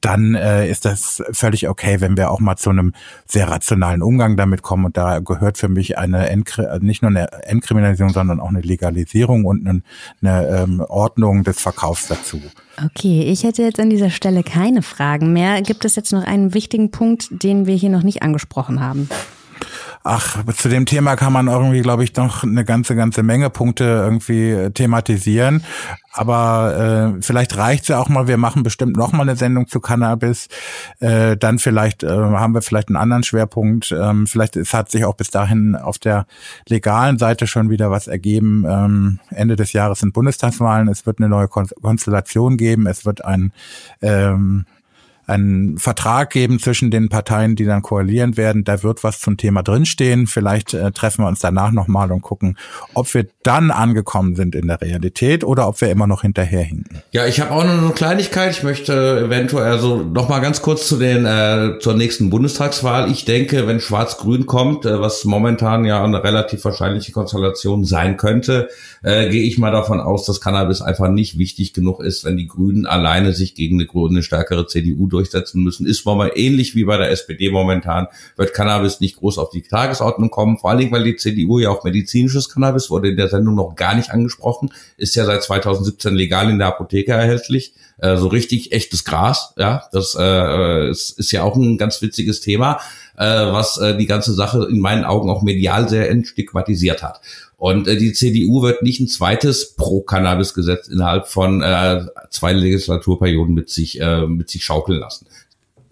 dann 0.00 0.34
äh, 0.34 0.66
ist 0.70 0.86
das 0.86 1.22
völlig 1.32 1.68
okay, 1.68 2.00
wenn 2.00 2.16
wir 2.16 2.30
auch 2.30 2.40
mal 2.40 2.56
zu 2.56 2.70
einem 2.70 2.94
sehr 3.26 3.49
rationalen 3.50 4.02
Umgang 4.02 4.36
damit 4.36 4.62
kommen. 4.62 4.86
Und 4.86 4.96
da 4.96 5.18
gehört 5.18 5.58
für 5.58 5.68
mich 5.68 5.98
eine 5.98 6.30
also 6.30 6.84
nicht 6.84 7.02
nur 7.02 7.10
eine 7.10 7.30
Entkriminalisierung, 7.44 8.12
sondern 8.12 8.40
auch 8.40 8.48
eine 8.48 8.60
Legalisierung 8.60 9.44
und 9.44 9.66
eine, 9.66 9.82
eine 10.22 10.46
ähm, 10.48 10.80
Ordnung 10.88 11.44
des 11.44 11.60
Verkaufs 11.60 12.08
dazu. 12.08 12.40
Okay, 12.84 13.24
ich 13.24 13.44
hätte 13.44 13.62
jetzt 13.62 13.80
an 13.80 13.90
dieser 13.90 14.10
Stelle 14.10 14.42
keine 14.42 14.82
Fragen 14.82 15.32
mehr. 15.32 15.60
Gibt 15.62 15.84
es 15.84 15.96
jetzt 15.96 16.12
noch 16.12 16.24
einen 16.24 16.54
wichtigen 16.54 16.90
Punkt, 16.90 17.28
den 17.42 17.66
wir 17.66 17.74
hier 17.74 17.90
noch 17.90 18.02
nicht 18.02 18.22
angesprochen 18.22 18.80
haben? 18.80 19.08
Ach, 20.02 20.44
zu 20.54 20.68
dem 20.68 20.86
Thema 20.86 21.16
kann 21.16 21.32
man 21.32 21.48
irgendwie, 21.48 21.80
glaube 21.80 22.04
ich, 22.04 22.14
noch 22.16 22.42
eine 22.42 22.64
ganze, 22.64 22.96
ganze 22.96 23.22
Menge 23.22 23.50
Punkte 23.50 23.84
irgendwie 23.84 24.50
äh, 24.50 24.70
thematisieren. 24.70 25.62
Aber 26.12 27.14
äh, 27.18 27.22
vielleicht 27.22 27.56
reicht's 27.56 27.88
ja 27.88 27.98
auch 27.98 28.08
mal, 28.08 28.26
wir 28.26 28.36
machen 28.36 28.62
bestimmt 28.62 28.96
noch 28.96 29.12
mal 29.12 29.22
eine 29.22 29.36
Sendung 29.36 29.68
zu 29.68 29.80
Cannabis. 29.80 30.48
Äh, 30.98 31.36
dann 31.36 31.58
vielleicht 31.58 32.02
äh, 32.02 32.08
haben 32.08 32.52
wir 32.52 32.62
vielleicht 32.62 32.88
einen 32.88 32.96
anderen 32.96 33.22
Schwerpunkt. 33.22 33.92
Ähm, 33.92 34.26
vielleicht 34.26 34.56
es 34.56 34.74
hat 34.74 34.90
sich 34.90 35.04
auch 35.04 35.14
bis 35.14 35.30
dahin 35.30 35.76
auf 35.76 35.98
der 35.98 36.26
legalen 36.68 37.18
Seite 37.18 37.46
schon 37.46 37.70
wieder 37.70 37.90
was 37.90 38.08
ergeben. 38.08 38.64
Ähm, 38.68 39.20
Ende 39.30 39.54
des 39.54 39.72
Jahres 39.72 40.00
sind 40.00 40.12
Bundestagswahlen. 40.12 40.88
Es 40.88 41.06
wird 41.06 41.18
eine 41.18 41.28
neue 41.28 41.48
Konstellation 41.48 42.56
geben. 42.56 42.86
Es 42.86 43.06
wird 43.06 43.24
ein 43.24 43.52
ähm, 44.02 44.66
einen 45.30 45.78
Vertrag 45.78 46.30
geben 46.30 46.58
zwischen 46.58 46.90
den 46.90 47.08
Parteien, 47.08 47.56
die 47.56 47.64
dann 47.64 47.82
koalieren 47.82 48.36
werden. 48.36 48.64
Da 48.64 48.82
wird 48.82 49.04
was 49.04 49.20
zum 49.20 49.36
Thema 49.36 49.62
drinstehen. 49.62 50.26
Vielleicht 50.26 50.74
äh, 50.74 50.90
treffen 50.92 51.24
wir 51.24 51.28
uns 51.28 51.40
danach 51.40 51.70
nochmal 51.70 52.12
und 52.12 52.22
gucken, 52.22 52.58
ob 52.94 53.12
wir 53.14 53.26
dann 53.42 53.70
angekommen 53.70 54.34
sind 54.34 54.54
in 54.54 54.66
der 54.66 54.80
Realität 54.80 55.44
oder 55.44 55.68
ob 55.68 55.80
wir 55.80 55.90
immer 55.90 56.06
noch 56.06 56.22
hinterherhinken. 56.22 57.02
Ja, 57.12 57.26
ich 57.26 57.40
habe 57.40 57.52
auch 57.52 57.64
noch 57.64 57.78
eine 57.78 57.92
Kleinigkeit. 57.92 58.50
Ich 58.50 58.62
möchte 58.62 59.20
eventuell 59.20 59.70
also 59.70 60.02
noch 60.02 60.28
mal 60.28 60.40
ganz 60.40 60.62
kurz 60.62 60.88
zu 60.88 60.96
den 60.96 61.24
äh, 61.24 61.78
zur 61.80 61.94
nächsten 61.94 62.30
Bundestagswahl. 62.30 63.10
Ich 63.10 63.24
denke, 63.24 63.66
wenn 63.66 63.80
Schwarz-Grün 63.80 64.46
kommt, 64.46 64.84
äh, 64.84 65.00
was 65.00 65.24
momentan 65.24 65.84
ja 65.84 66.02
eine 66.02 66.22
relativ 66.22 66.64
wahrscheinliche 66.64 67.12
Konstellation 67.12 67.84
sein 67.84 68.16
könnte, 68.16 68.68
äh, 69.02 69.28
gehe 69.30 69.44
ich 69.44 69.58
mal 69.58 69.70
davon 69.70 70.00
aus, 70.00 70.26
dass 70.26 70.40
Cannabis 70.40 70.82
einfach 70.82 71.08
nicht 71.08 71.38
wichtig 71.38 71.72
genug 71.72 72.00
ist, 72.00 72.24
wenn 72.24 72.36
die 72.36 72.46
Grünen 72.46 72.86
alleine 72.86 73.32
sich 73.32 73.54
gegen 73.54 73.80
eine, 73.80 73.88
eine 74.08 74.22
stärkere 74.22 74.66
CDU 74.66 75.06
durch 75.06 75.19
durchsetzen 75.20 75.62
müssen, 75.62 75.86
ist 75.86 76.04
mal 76.06 76.32
ähnlich 76.34 76.74
wie 76.74 76.84
bei 76.84 76.96
der 76.96 77.10
SPD 77.10 77.50
momentan, 77.50 78.08
wird 78.36 78.54
Cannabis 78.54 79.00
nicht 79.00 79.16
groß 79.16 79.38
auf 79.38 79.50
die 79.50 79.62
Tagesordnung 79.62 80.30
kommen, 80.30 80.58
vor 80.58 80.70
allen 80.70 80.78
Dingen, 80.78 80.92
weil 80.92 81.04
die 81.04 81.16
CDU 81.16 81.58
ja 81.58 81.70
auch 81.70 81.84
medizinisches 81.84 82.48
Cannabis 82.48 82.90
wurde 82.90 83.08
in 83.10 83.16
der 83.16 83.28
Sendung 83.28 83.54
noch 83.54 83.74
gar 83.74 83.94
nicht 83.94 84.10
angesprochen, 84.10 84.72
ist 84.96 85.14
ja 85.14 85.24
seit 85.24 85.42
2017 85.42 86.14
legal 86.14 86.50
in 86.50 86.58
der 86.58 86.68
Apotheke 86.68 87.12
erhältlich, 87.12 87.74
äh, 88.00 88.16
so 88.16 88.28
richtig 88.28 88.72
echtes 88.72 89.04
Gras, 89.04 89.54
ja, 89.56 89.84
das 89.92 90.16
äh, 90.18 90.90
ist, 90.90 91.18
ist 91.18 91.32
ja 91.32 91.42
auch 91.42 91.56
ein 91.56 91.78
ganz 91.78 92.00
witziges 92.02 92.40
Thema, 92.40 92.80
äh, 93.16 93.24
was 93.24 93.78
äh, 93.78 93.96
die 93.96 94.06
ganze 94.06 94.32
Sache 94.32 94.66
in 94.70 94.80
meinen 94.80 95.04
Augen 95.04 95.30
auch 95.30 95.42
medial 95.42 95.88
sehr 95.88 96.10
entstigmatisiert 96.10 97.02
hat. 97.02 97.20
Und 97.56 97.86
äh, 97.88 97.96
die 97.96 98.14
CDU 98.14 98.62
wird 98.62 98.82
nicht 98.82 99.00
ein 99.00 99.08
zweites 99.08 99.74
Pro-Cannabis-Gesetz 99.74 100.88
innerhalb 100.88 101.28
von 101.28 101.60
äh, 101.60 102.06
zwei 102.30 102.54
Legislaturperioden 102.54 103.54
mit 103.54 103.68
sich, 103.68 104.00
äh, 104.00 104.26
mit 104.26 104.48
sich 104.48 104.64
schaukeln 104.64 104.98
lassen. 104.98 105.26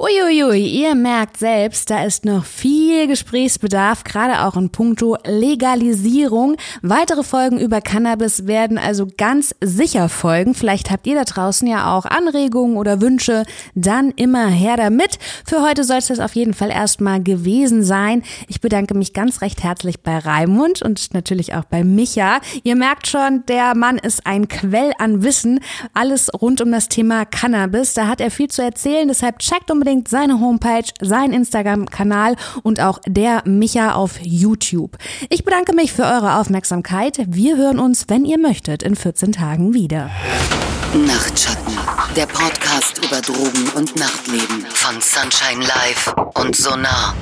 Uiuiui, 0.01 0.65
ihr 0.65 0.95
merkt 0.95 1.39
selbst, 1.39 1.91
da 1.91 2.05
ist 2.05 2.25
noch 2.25 2.45
viel 2.45 3.09
Gesprächsbedarf, 3.09 4.05
gerade 4.05 4.45
auch 4.45 4.57
in 4.57 4.71
puncto 4.71 5.17
Legalisierung. 5.25 6.55
Weitere 6.83 7.25
Folgen 7.25 7.59
über 7.59 7.81
Cannabis 7.81 8.47
werden 8.47 8.79
also 8.79 9.09
ganz 9.17 9.57
sicher 9.61 10.09
folgen. 10.09 10.55
Vielleicht 10.55 10.93
habt 10.93 11.09
ihr 11.09 11.17
da 11.17 11.25
draußen 11.25 11.67
ja 11.67 11.97
auch 11.97 12.05
Anregungen 12.05 12.77
oder 12.77 13.01
Wünsche, 13.01 13.43
dann 13.75 14.13
immer 14.13 14.47
her 14.47 14.77
damit. 14.77 15.19
Für 15.45 15.63
heute 15.63 15.83
soll 15.83 15.97
es 15.97 16.07
das 16.07 16.21
auf 16.21 16.37
jeden 16.37 16.55
Fall 16.55 16.71
erstmal 16.71 17.21
gewesen 17.21 17.83
sein. 17.83 18.23
Ich 18.47 18.61
bedanke 18.61 18.95
mich 18.95 19.15
ganz 19.15 19.43
recht 19.43 19.65
herzlich 19.65 19.99
bei 20.05 20.17
Raimund 20.17 20.81
und 20.81 21.13
natürlich 21.13 21.55
auch 21.55 21.65
bei 21.65 21.83
Micha. 21.83 22.39
Ihr 22.63 22.77
merkt 22.77 23.09
schon, 23.09 23.45
der 23.49 23.75
Mann 23.75 23.99
ist 23.99 24.29
ein 24.29 24.47
Quell 24.47 24.93
an 25.01 25.25
Wissen. 25.25 25.59
Alles 25.93 26.31
rund 26.41 26.61
um 26.61 26.71
das 26.71 26.87
Thema 26.87 27.25
Cannabis. 27.25 27.95
Da 27.95 28.07
hat 28.07 28.21
er 28.21 28.31
viel 28.31 28.47
zu 28.47 28.63
erzählen, 28.63 29.09
deshalb 29.09 29.41
checkt 29.41 29.73
unbedingt 29.73 29.88
unbedingt 29.89 30.09
seine 30.09 30.39
Homepage, 30.41 30.85
sein 31.01 31.33
Instagram-Kanal 31.33 32.37
und 32.63 32.79
auch 32.79 32.99
der 33.07 33.43
Micha 33.47 33.95
auf 33.95 34.21
YouTube. 34.21 34.99
Ich 35.31 35.45
bedanke 35.45 35.75
mich 35.75 35.95
für 35.95 36.03
eure 36.03 36.37
Aufmerksamkeit. 36.37 37.19
Wir 37.27 37.57
hören 37.57 37.79
uns, 37.79 38.05
wenn 38.09 38.27
ihr 38.27 38.39
möchtet, 38.39 38.83
in 38.83 38.97
14 38.97 39.33
Tagen 39.33 39.73
wieder. 39.73 40.11
Nachtschatten, 40.95 41.73
der 42.15 42.27
Podcast 42.27 42.99
über 43.03 43.23
Drogen 43.23 43.71
und 43.77 43.97
Nachtleben 43.97 44.67
von 44.75 45.01
Sunshine 45.01 45.65
Live 45.65 46.15
und 46.35 46.55
Sonar. 46.55 47.15